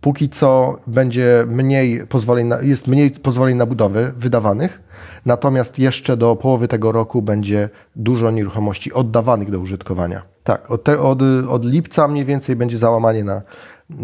póki 0.00 0.28
co 0.28 0.78
będzie 0.86 1.44
mniej 1.48 2.06
pozwoleń 2.06 2.46
na, 2.46 2.60
jest 2.62 2.86
mniej 2.86 3.10
pozwoleń 3.10 3.56
na 3.56 3.66
budowy 3.66 4.12
wydawanych, 4.16 4.82
natomiast 5.26 5.78
jeszcze 5.78 6.16
do 6.16 6.36
połowy 6.36 6.68
tego 6.68 6.92
roku 6.92 7.22
będzie 7.22 7.68
dużo 7.96 8.30
nieruchomości 8.30 8.92
oddawanych 8.92 9.50
do 9.50 9.60
użytkowania. 9.60 10.22
Tak, 10.44 10.70
od, 10.70 10.84
te, 10.84 11.00
od, 11.00 11.22
od 11.48 11.64
lipca 11.64 12.08
mniej 12.08 12.24
więcej 12.24 12.56
będzie 12.56 12.78
załamanie 12.78 13.24
na 13.24 13.42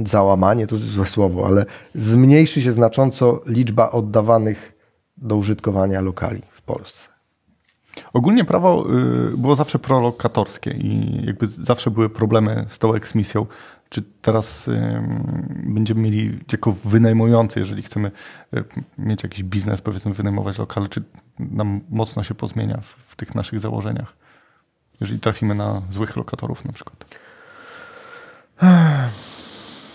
załamanie, 0.06 0.66
to 0.66 0.78
złe 0.78 1.06
słowo, 1.06 1.46
ale 1.46 1.66
zmniejszy 1.94 2.62
się 2.62 2.72
znacząco 2.72 3.40
liczba 3.46 3.90
oddawanych 3.90 4.72
do 5.16 5.36
użytkowania 5.36 6.00
lokali 6.00 6.42
w 6.50 6.62
Polsce. 6.62 7.08
Ogólnie 8.12 8.44
prawo 8.44 8.86
y, 9.32 9.36
było 9.36 9.56
zawsze 9.56 9.78
prolokatorskie 9.78 10.70
i 10.70 11.20
jakby 11.26 11.48
zawsze 11.48 11.90
były 11.90 12.10
problemy 12.10 12.66
z 12.68 12.78
tą 12.78 12.94
eksmisją. 12.94 13.46
Czy 13.88 14.02
teraz 14.22 14.70
będziemy 15.48 16.00
mieli 16.00 16.38
jako 16.52 16.72
wynajmujący, 16.72 17.60
jeżeli 17.60 17.82
chcemy 17.82 18.10
y, 18.54 18.64
mieć 18.98 19.22
jakiś 19.22 19.42
biznes, 19.42 19.80
powiedzmy 19.80 20.12
wynajmować 20.12 20.58
lokale, 20.58 20.88
czy 20.88 21.02
nam 21.38 21.80
mocno 21.90 22.22
się 22.22 22.34
pozmienia 22.34 22.80
w, 22.80 22.86
w 22.86 23.16
tych 23.16 23.34
naszych 23.34 23.60
założeniach? 23.60 24.16
jeżeli 25.00 25.20
trafimy 25.20 25.54
na 25.54 25.82
złych 25.90 26.16
lokatorów 26.16 26.64
na 26.64 26.72
przykład? 26.72 27.04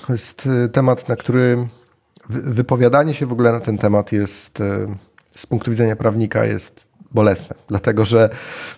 To 0.07 0.13
jest 0.13 0.45
y, 0.45 0.69
temat, 0.69 1.09
na 1.09 1.15
który 1.15 1.67
wypowiadanie 2.29 3.13
się 3.13 3.25
w 3.25 3.31
ogóle 3.31 3.51
na 3.51 3.59
ten 3.59 3.77
temat 3.77 4.11
jest 4.11 4.59
y, 4.59 4.87
z 5.35 5.45
punktu 5.45 5.71
widzenia 5.71 5.95
prawnika 5.95 6.45
jest 6.45 6.87
bolesne, 7.11 7.55
dlatego 7.67 8.05
że 8.05 8.29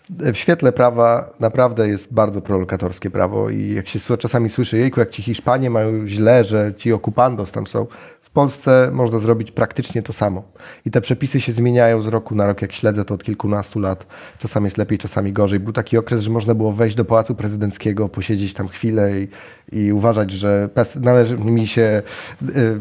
w 0.10 0.36
świetle 0.36 0.72
prawa 0.72 1.30
naprawdę 1.40 1.88
jest 1.88 2.14
bardzo 2.14 2.42
prolokatorskie 2.42 3.10
prawo 3.10 3.50
i 3.50 3.74
jak 3.74 3.88
się 3.88 4.18
czasami 4.18 4.50
słyszy, 4.50 4.78
jejku, 4.78 5.00
jak 5.00 5.10
ci 5.10 5.22
Hiszpanie 5.22 5.70
mają 5.70 6.08
źle, 6.08 6.44
że 6.44 6.74
ci 6.78 6.94
okupandos 6.94 7.52
tam 7.52 7.68
są, 7.68 7.88
Polsce 8.34 8.90
można 8.94 9.20
zrobić 9.20 9.52
praktycznie 9.52 10.02
to 10.02 10.14
samo. 10.14 10.44
I 10.86 10.92
te 10.92 11.02
przepisy 11.02 11.42
się 11.42 11.52
zmieniają 11.52 12.02
z 12.02 12.08
roku 12.08 12.36
na 12.36 12.46
rok, 12.46 12.62
jak 12.62 12.72
śledzę 12.72 13.06
to 13.06 13.14
od 13.14 13.24
kilkunastu 13.24 13.80
lat. 13.80 14.06
Czasami 14.40 14.64
jest 14.64 14.78
lepiej, 14.78 14.98
czasami 14.98 15.34
gorzej. 15.34 15.60
Był 15.60 15.74
taki 15.74 15.98
okres, 15.98 16.22
że 16.22 16.30
można 16.30 16.56
było 16.56 16.74
wejść 16.74 16.96
do 16.96 17.06
Pałacu 17.06 17.36
Prezydenckiego, 17.36 18.10
posiedzieć 18.10 18.54
tam 18.54 18.68
chwilę 18.68 19.12
i, 19.20 19.28
i 19.72 19.94
uważać, 19.94 20.32
że 20.32 20.70
należy 21.02 21.38
mi 21.38 21.68
się, 21.68 22.02
yy, 22.42 22.80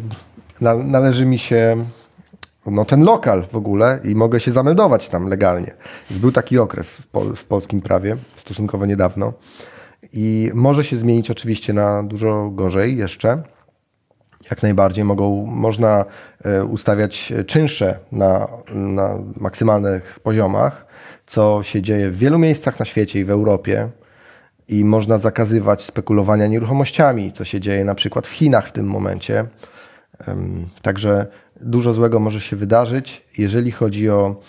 należy 0.85 1.27
mi 1.27 1.39
się 1.39 1.85
no, 2.67 2.85
ten 2.85 3.05
lokal 3.05 3.45
w 3.53 3.57
ogóle 3.57 4.01
i 4.05 4.15
mogę 4.15 4.41
się 4.41 4.53
zameldować 4.53 5.09
tam 5.09 5.27
legalnie. 5.27 5.75
Był 6.11 6.33
taki 6.33 6.59
okres 6.59 6.97
w, 6.97 7.07
pol 7.07 7.37
w 7.37 7.45
polskim 7.45 7.81
prawie, 7.81 8.17
stosunkowo 8.37 8.87
niedawno. 8.87 9.33
I 10.13 10.51
może 10.55 10.85
się 10.85 10.97
zmienić 10.97 11.31
oczywiście 11.31 11.73
na 11.73 12.03
dużo 12.03 12.51
gorzej 12.51 12.97
jeszcze 12.97 13.43
jak 14.51 14.63
najbardziej 14.63 15.05
mogą, 15.05 15.47
można 15.47 16.05
e, 16.45 16.65
ustawiać 16.65 17.33
czynsze 17.47 17.99
na, 18.13 18.49
na 18.75 19.19
maksymalnych 19.41 20.21
poziomach, 20.21 20.87
co 21.27 21.63
się 21.63 21.83
dzieje 21.83 22.11
w 22.11 22.19
wielu 22.19 22.39
miejscach 22.39 22.79
na 22.79 22.85
świecie 22.85 23.21
i 23.21 23.25
w 23.25 23.31
Europie. 23.31 23.89
I 24.69 24.85
można 24.85 25.19
zakazywać 25.19 25.83
spekulowania 25.83 26.47
nieruchomościami, 26.47 27.33
co 27.33 27.45
się 27.45 27.61
dzieje 27.61 27.85
na 27.85 27.95
przykład 27.95 28.27
w 28.27 28.31
Chinach 28.31 28.69
w 28.69 28.73
tym 28.73 28.87
momencie. 28.87 29.45
Także 30.83 31.27
dużo 31.63 31.93
złego 31.93 32.21
może 32.21 32.41
się 32.41 32.57
wydarzyć, 32.57 33.25
jeżeli 33.39 33.71
chodzi 33.71 34.11
o, 34.11 34.41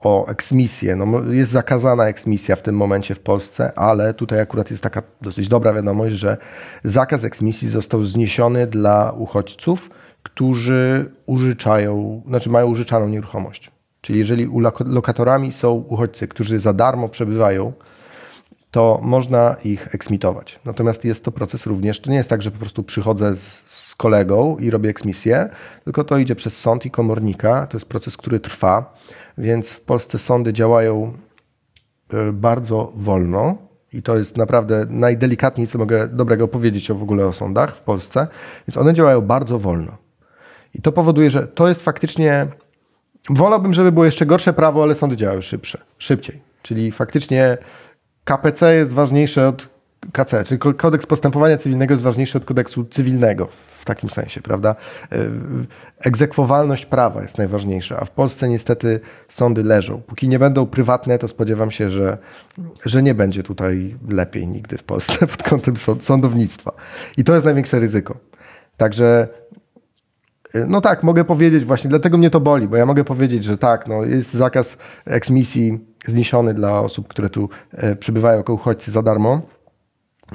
o 0.00 0.26
eksmisję. 0.26 0.96
No, 0.96 1.32
jest 1.32 1.52
zakazana 1.52 2.06
eksmisja 2.06 2.56
w 2.56 2.62
tym 2.62 2.76
momencie 2.76 3.14
w 3.14 3.20
Polsce, 3.20 3.78
ale 3.78 4.14
tutaj 4.14 4.40
akurat 4.40 4.70
jest 4.70 4.82
taka 4.82 5.02
dosyć 5.22 5.48
dobra 5.48 5.72
wiadomość, 5.72 6.14
że 6.14 6.36
zakaz 6.84 7.24
eksmisji 7.24 7.68
został 7.68 8.04
zniesiony 8.04 8.66
dla 8.66 9.12
uchodźców, 9.16 9.90
którzy 10.22 11.10
użyczają, 11.26 12.22
znaczy 12.26 12.50
mają 12.50 12.66
użyczaną 12.66 13.08
nieruchomość. 13.08 13.70
Czyli 14.00 14.18
jeżeli 14.18 14.48
lokatorami 14.86 15.52
są 15.52 15.72
uchodźcy, 15.72 16.28
którzy 16.28 16.58
za 16.58 16.72
darmo 16.72 17.08
przebywają, 17.08 17.72
to 18.70 19.00
można 19.02 19.56
ich 19.64 19.94
eksmitować. 19.94 20.60
Natomiast 20.64 21.04
jest 21.04 21.24
to 21.24 21.32
proces 21.32 21.66
również, 21.66 22.00
to 22.00 22.10
nie 22.10 22.16
jest 22.16 22.30
tak, 22.30 22.42
że 22.42 22.50
po 22.50 22.58
prostu 22.58 22.82
przychodzę 22.82 23.36
z, 23.36 23.62
z 23.66 23.87
kolegą 23.98 24.56
i 24.56 24.70
robię 24.70 24.90
eksmisję, 24.90 25.48
tylko 25.84 26.04
to 26.04 26.18
idzie 26.18 26.34
przez 26.34 26.58
sąd 26.58 26.86
i 26.86 26.90
komornika. 26.90 27.66
To 27.66 27.76
jest 27.76 27.88
proces, 27.88 28.16
który 28.16 28.40
trwa, 28.40 28.94
więc 29.38 29.70
w 29.70 29.80
Polsce 29.80 30.18
sądy 30.18 30.52
działają 30.52 31.12
e, 32.12 32.32
bardzo 32.32 32.92
wolno. 32.94 33.58
I 33.92 34.02
to 34.02 34.18
jest 34.18 34.36
naprawdę 34.36 34.86
najdelikatniej, 34.88 35.66
co 35.66 35.78
mogę 35.78 36.08
dobrego 36.08 36.48
powiedzieć 36.48 36.90
o 36.90 36.94
w 36.94 37.02
ogóle 37.02 37.26
o 37.26 37.32
sądach 37.32 37.76
w 37.76 37.80
Polsce. 37.80 38.26
Więc 38.68 38.76
one 38.76 38.94
działają 38.94 39.20
bardzo 39.20 39.58
wolno. 39.58 39.96
I 40.74 40.82
to 40.82 40.92
powoduje, 40.92 41.30
że 41.30 41.46
to 41.46 41.68
jest 41.68 41.82
faktycznie. 41.82 42.46
Wolałbym, 43.30 43.74
żeby 43.74 43.92
było 43.92 44.04
jeszcze 44.04 44.26
gorsze 44.26 44.52
prawo, 44.52 44.82
ale 44.82 44.94
sądy 44.94 45.16
działają 45.16 45.40
szybsze, 45.40 45.78
szybciej. 45.98 46.42
Czyli 46.62 46.92
faktycznie 46.92 47.58
KPC 48.24 48.74
jest 48.74 48.92
ważniejsze 48.92 49.48
od 49.48 49.77
KC, 50.12 50.44
czyli 50.44 50.60
kodeks 50.76 51.06
postępowania 51.06 51.56
cywilnego 51.56 51.94
jest 51.94 52.04
ważniejszy 52.04 52.38
od 52.38 52.44
kodeksu 52.44 52.84
cywilnego 52.84 53.48
w 53.80 53.84
takim 53.84 54.10
sensie, 54.10 54.40
prawda? 54.40 54.74
E, 55.12 55.16
egzekwowalność 56.00 56.86
prawa 56.86 57.22
jest 57.22 57.38
najważniejsza, 57.38 58.00
a 58.00 58.04
w 58.04 58.10
Polsce 58.10 58.48
niestety 58.48 59.00
sądy 59.28 59.62
leżą. 59.62 60.02
Póki 60.06 60.28
nie 60.28 60.38
będą 60.38 60.66
prywatne, 60.66 61.18
to 61.18 61.28
spodziewam 61.28 61.70
się, 61.70 61.90
że, 61.90 62.18
że 62.84 63.02
nie 63.02 63.14
będzie 63.14 63.42
tutaj 63.42 63.96
lepiej 64.08 64.48
nigdy 64.48 64.78
w 64.78 64.84
Polsce 64.84 65.26
pod 65.36 65.42
kątem 65.42 65.74
sądownictwa. 66.00 66.72
I 67.16 67.24
to 67.24 67.34
jest 67.34 67.44
największe 67.44 67.80
ryzyko. 67.80 68.16
Także 68.76 69.28
e, 70.54 70.66
no 70.66 70.80
tak, 70.80 71.02
mogę 71.02 71.24
powiedzieć 71.24 71.64
właśnie, 71.64 71.90
dlatego 71.90 72.18
mnie 72.18 72.30
to 72.30 72.40
boli, 72.40 72.68
bo 72.68 72.76
ja 72.76 72.86
mogę 72.86 73.04
powiedzieć, 73.04 73.44
że 73.44 73.58
tak, 73.58 73.88
no 73.88 74.04
jest 74.04 74.34
zakaz 74.34 74.78
eksmisji 75.04 75.78
zniesiony 76.06 76.54
dla 76.54 76.80
osób, 76.80 77.08
które 77.08 77.30
tu 77.30 77.48
e, 77.72 77.96
przybywają 77.96 78.36
jako 78.38 78.54
uchodźcy 78.54 78.90
za 78.90 79.02
darmo. 79.02 79.57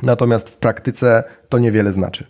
Natomiast 0.01 0.49
w 0.49 0.57
praktyce 0.57 1.23
to 1.49 1.57
niewiele 1.57 1.93
znaczy. 1.93 2.27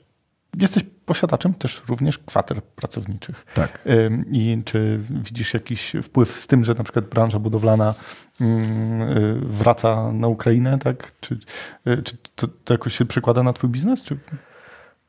Jesteś 0.57 0.83
posiadaczem 1.05 1.53
też 1.53 1.83
również 1.87 2.17
kwater 2.17 2.63
pracowniczych. 2.63 3.45
Tak. 3.53 3.87
I 4.31 4.61
czy 4.65 4.99
widzisz 5.09 5.53
jakiś 5.53 5.93
wpływ 6.03 6.39
z 6.39 6.47
tym, 6.47 6.65
że 6.65 6.73
na 6.73 6.83
przykład 6.83 7.05
branża 7.05 7.39
budowlana 7.39 7.93
mm, 8.41 9.01
y, 9.01 9.39
wraca 9.41 10.11
na 10.11 10.27
Ukrainę, 10.27 10.79
tak? 10.79 11.11
Czy, 11.19 11.39
y, 11.87 12.03
czy 12.03 12.17
to, 12.35 12.47
to 12.47 12.73
jakoś 12.73 12.97
się 12.97 13.05
przekłada 13.05 13.43
na 13.43 13.53
twój 13.53 13.69
biznes? 13.69 14.03
Czy... 14.03 14.17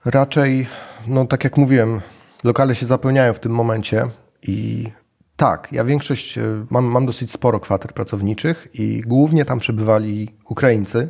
Raczej, 0.04 0.66
no 1.06 1.24
tak 1.24 1.44
jak 1.44 1.56
mówiłem, 1.56 2.00
lokale 2.44 2.74
się 2.74 2.86
zapełniają 2.86 3.32
w 3.32 3.40
tym 3.40 3.52
momencie 3.52 4.06
i 4.42 4.90
tak, 5.36 5.68
ja 5.72 5.84
większość, 5.84 6.38
e, 6.38 6.42
mam, 6.70 6.84
mam 6.84 7.06
dosyć 7.06 7.30
sporo 7.30 7.60
kwater 7.60 7.92
pracowniczych 7.92 8.68
i 8.74 9.00
głównie 9.00 9.44
tam 9.44 9.58
przebywali 9.58 10.34
Ukraińcy, 10.48 11.08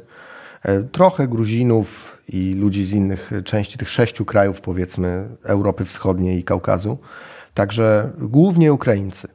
trochę 0.93 1.29
Gruzinów 1.29 2.19
i 2.29 2.55
ludzi 2.55 2.87
z 2.87 2.93
innych 2.93 3.31
części 3.45 3.79
tych 3.79 3.91
sześciu 3.91 4.25
krajów, 4.25 4.61
powiedzmy, 4.61 5.29
Europy 5.45 5.85
Wschodniej 5.85 6.39
i 6.39 6.45
Kaukazu. 6.45 6.99
Także 7.55 8.11
głównie 8.19 8.73
Ukraińcy. 8.73 9.29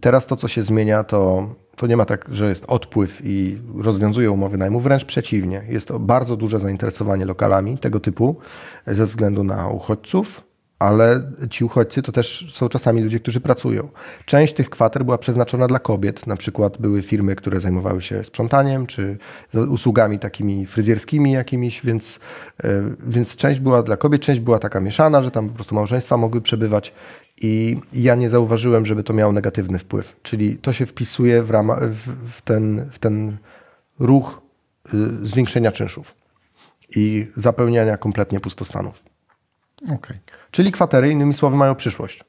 Teraz 0.00 0.26
to, 0.26 0.36
co 0.36 0.48
się 0.48 0.62
zmienia, 0.62 1.04
to, 1.04 1.48
to 1.76 1.86
nie 1.86 1.96
ma 1.96 2.04
tak, 2.04 2.26
że 2.30 2.48
jest 2.48 2.64
odpływ 2.68 3.20
i 3.24 3.58
rozwiązuje 3.76 4.30
umowy 4.30 4.58
najmu, 4.58 4.80
wręcz 4.80 5.04
przeciwnie. 5.04 5.62
Jest 5.68 5.88
to 5.88 5.98
bardzo 5.98 6.36
duże 6.36 6.60
zainteresowanie 6.60 7.24
lokalami 7.24 7.78
tego 7.78 8.00
typu 8.00 8.36
ze 8.86 9.06
względu 9.06 9.44
na 9.44 9.68
uchodźców, 9.68 10.45
ale 10.78 11.32
ci 11.50 11.64
uchodźcy 11.64 12.02
to 12.02 12.12
też 12.12 12.46
są 12.52 12.68
czasami 12.68 13.02
ludzie, 13.02 13.20
którzy 13.20 13.40
pracują. 13.40 13.88
Część 14.24 14.54
tych 14.54 14.70
kwater 14.70 15.04
była 15.04 15.18
przeznaczona 15.18 15.66
dla 15.66 15.78
kobiet, 15.78 16.26
na 16.26 16.36
przykład 16.36 16.78
były 16.78 17.02
firmy, 17.02 17.36
które 17.36 17.60
zajmowały 17.60 18.02
się 18.02 18.24
sprzątaniem 18.24 18.86
czy 18.86 19.18
usługami 19.68 20.18
takimi 20.18 20.66
fryzjerskimi 20.66 21.32
jakimiś, 21.32 21.82
więc, 21.84 22.20
e, 22.64 22.68
więc 23.06 23.36
część 23.36 23.60
była 23.60 23.82
dla 23.82 23.96
kobiet, 23.96 24.22
część 24.22 24.40
była 24.40 24.58
taka 24.58 24.80
mieszana, 24.80 25.22
że 25.22 25.30
tam 25.30 25.48
po 25.48 25.54
prostu 25.54 25.74
małżeństwa 25.74 26.16
mogły 26.16 26.40
przebywać 26.40 26.92
i 27.40 27.80
ja 27.92 28.14
nie 28.14 28.30
zauważyłem, 28.30 28.86
żeby 28.86 29.02
to 29.02 29.12
miało 29.12 29.32
negatywny 29.32 29.78
wpływ. 29.78 30.16
Czyli 30.22 30.58
to 30.58 30.72
się 30.72 30.86
wpisuje 30.86 31.42
w, 31.42 31.50
rama, 31.50 31.76
w, 31.80 32.30
w 32.32 32.42
ten, 32.42 32.86
w 32.90 32.98
ten 32.98 33.36
ruch 33.98 34.40
y, 34.94 35.26
zwiększenia 35.26 35.72
czynszów 35.72 36.14
i 36.96 37.26
zapełniania 37.36 37.96
kompletnie 37.96 38.40
pustostanów. 38.40 39.02
Okay. 39.82 40.18
Czyli 40.56 40.72
kwatery, 40.72 41.10
innymi 41.10 41.34
słowy, 41.34 41.56
mają 41.56 41.74
przyszłość. 41.74 42.24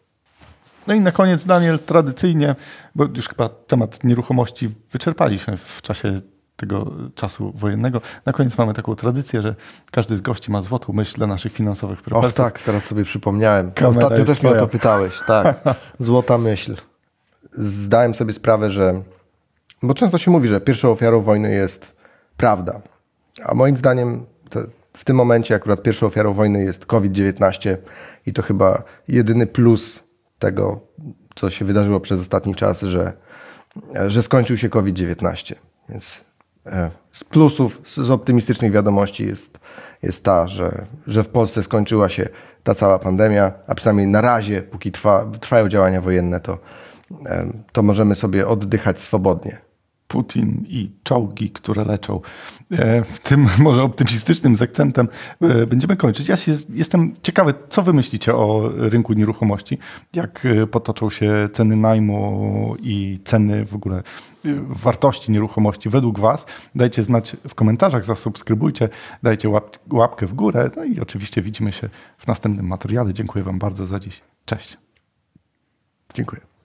No 0.87 0.93
i 0.93 0.99
na 0.99 1.11
koniec, 1.11 1.45
Daniel, 1.45 1.79
tradycyjnie, 1.79 2.55
bo 2.95 3.05
już 3.15 3.29
chyba 3.29 3.49
temat 3.49 4.03
nieruchomości 4.03 4.69
wyczerpaliśmy 4.91 5.57
w 5.57 5.81
czasie 5.81 6.21
tego 6.55 6.91
czasu 7.15 7.51
wojennego. 7.55 8.01
Na 8.25 8.33
koniec 8.33 8.57
mamy 8.57 8.73
taką 8.73 8.95
tradycję, 8.95 9.41
że 9.41 9.55
każdy 9.91 10.17
z 10.17 10.21
gości 10.21 10.51
ma 10.51 10.61
złotą 10.61 10.93
myśl 10.93 11.17
dla 11.17 11.27
naszych 11.27 11.53
finansowych. 11.53 11.99
Och 12.11 12.33
tak, 12.33 12.59
teraz 12.59 12.83
sobie 12.83 13.03
przypomniałem. 13.03 13.71
Kamera 13.71 13.89
Ostatnio 13.89 14.25
też 14.25 14.43
mnie 14.43 14.51
o 14.51 14.55
to 14.55 14.67
pytałeś. 14.67 15.13
Tak, 15.27 15.63
złota 15.99 16.37
myśl. 16.37 16.75
Zdałem 17.53 18.15
sobie 18.15 18.33
sprawę, 18.33 18.71
że... 18.71 19.01
Bo 19.83 19.93
często 19.93 20.17
się 20.17 20.31
mówi, 20.31 20.47
że 20.47 20.61
pierwszą 20.61 20.91
ofiarą 20.91 21.21
wojny 21.21 21.53
jest 21.53 21.95
prawda. 22.37 22.81
A 23.43 23.53
moim 23.53 23.77
zdaniem 23.77 24.25
w 24.97 25.03
tym 25.03 25.15
momencie 25.15 25.55
akurat 25.55 25.83
pierwszą 25.83 26.05
ofiarą 26.07 26.33
wojny 26.33 26.63
jest 26.63 26.85
COVID-19 26.85 27.77
i 28.25 28.33
to 28.33 28.41
chyba 28.41 28.83
jedyny 29.07 29.47
plus 29.47 30.03
tego, 30.39 30.79
co 31.35 31.49
się 31.49 31.65
wydarzyło 31.65 31.99
przez 31.99 32.21
ostatni 32.21 32.55
czas, 32.55 32.81
że, 32.81 33.13
że 34.07 34.23
skończył 34.23 34.57
się 34.57 34.69
COVID-19. 34.69 35.55
Więc 35.89 36.21
e, 36.65 36.91
z 37.11 37.23
plusów, 37.23 37.81
z 37.85 38.11
optymistycznych 38.11 38.71
wiadomości 38.71 39.27
jest, 39.27 39.59
jest 40.03 40.23
ta, 40.23 40.47
że, 40.47 40.85
że 41.07 41.23
w 41.23 41.29
Polsce 41.29 41.63
skończyła 41.63 42.09
się 42.09 42.29
ta 42.63 42.75
cała 42.75 42.99
pandemia, 42.99 43.51
a 43.67 43.75
przynajmniej 43.75 44.07
na 44.07 44.21
razie, 44.21 44.61
póki 44.61 44.91
trwa, 44.91 45.25
trwają 45.39 45.69
działania 45.69 46.01
wojenne, 46.01 46.39
to, 46.39 46.57
e, 47.25 47.51
to 47.71 47.83
możemy 47.83 48.15
sobie 48.15 48.47
oddychać 48.47 49.01
swobodnie. 49.01 49.66
Putin 50.07 50.65
i 50.67 50.91
czołgi, 51.03 51.49
które 51.49 51.85
leczą. 51.85 52.21
E, 52.71 53.03
tym 53.23 53.47
może 53.59 53.83
optymistycznym 53.83 54.55
z 54.55 54.61
akcentem 54.61 55.07
e, 55.41 55.67
będziemy 55.67 55.97
kończyć. 55.97 56.27
Ja 56.27 56.37
się, 56.37 56.57
jestem 56.69 57.15
ciekawy, 57.23 57.53
co 57.69 57.83
wy 57.83 57.93
myślicie 57.93 58.35
o 58.35 58.69
rynku 58.75 59.13
nieruchomości, 59.13 59.77
jak 60.13 60.45
e, 60.45 60.67
potoczą 60.67 61.09
się 61.09 61.49
ceny 61.53 61.75
najmu 61.75 62.75
i 62.79 63.19
ceny 63.25 63.65
w 63.65 63.75
ogóle 63.75 64.03
wartości 64.67 65.31
nieruchomości 65.31 65.89
według 65.89 66.19
was. 66.19 66.45
Dajcie 66.75 67.03
znać 67.03 67.37
w 67.47 67.55
komentarzach, 67.55 68.05
zasubskrybujcie, 68.05 68.89
dajcie 69.23 69.49
łap, 69.49 69.77
łapkę 69.91 70.25
w 70.25 70.33
górę. 70.33 70.69
No 70.75 70.83
i 70.83 70.99
oczywiście 70.99 71.41
widzimy 71.41 71.71
się 71.71 71.89
w 72.17 72.27
następnym 72.27 72.67
materiale. 72.67 73.13
Dziękuję 73.13 73.43
wam 73.43 73.59
bardzo 73.59 73.85
za 73.85 73.99
dziś. 73.99 74.21
Cześć. 74.45 74.77
Dziękuję. 76.13 76.56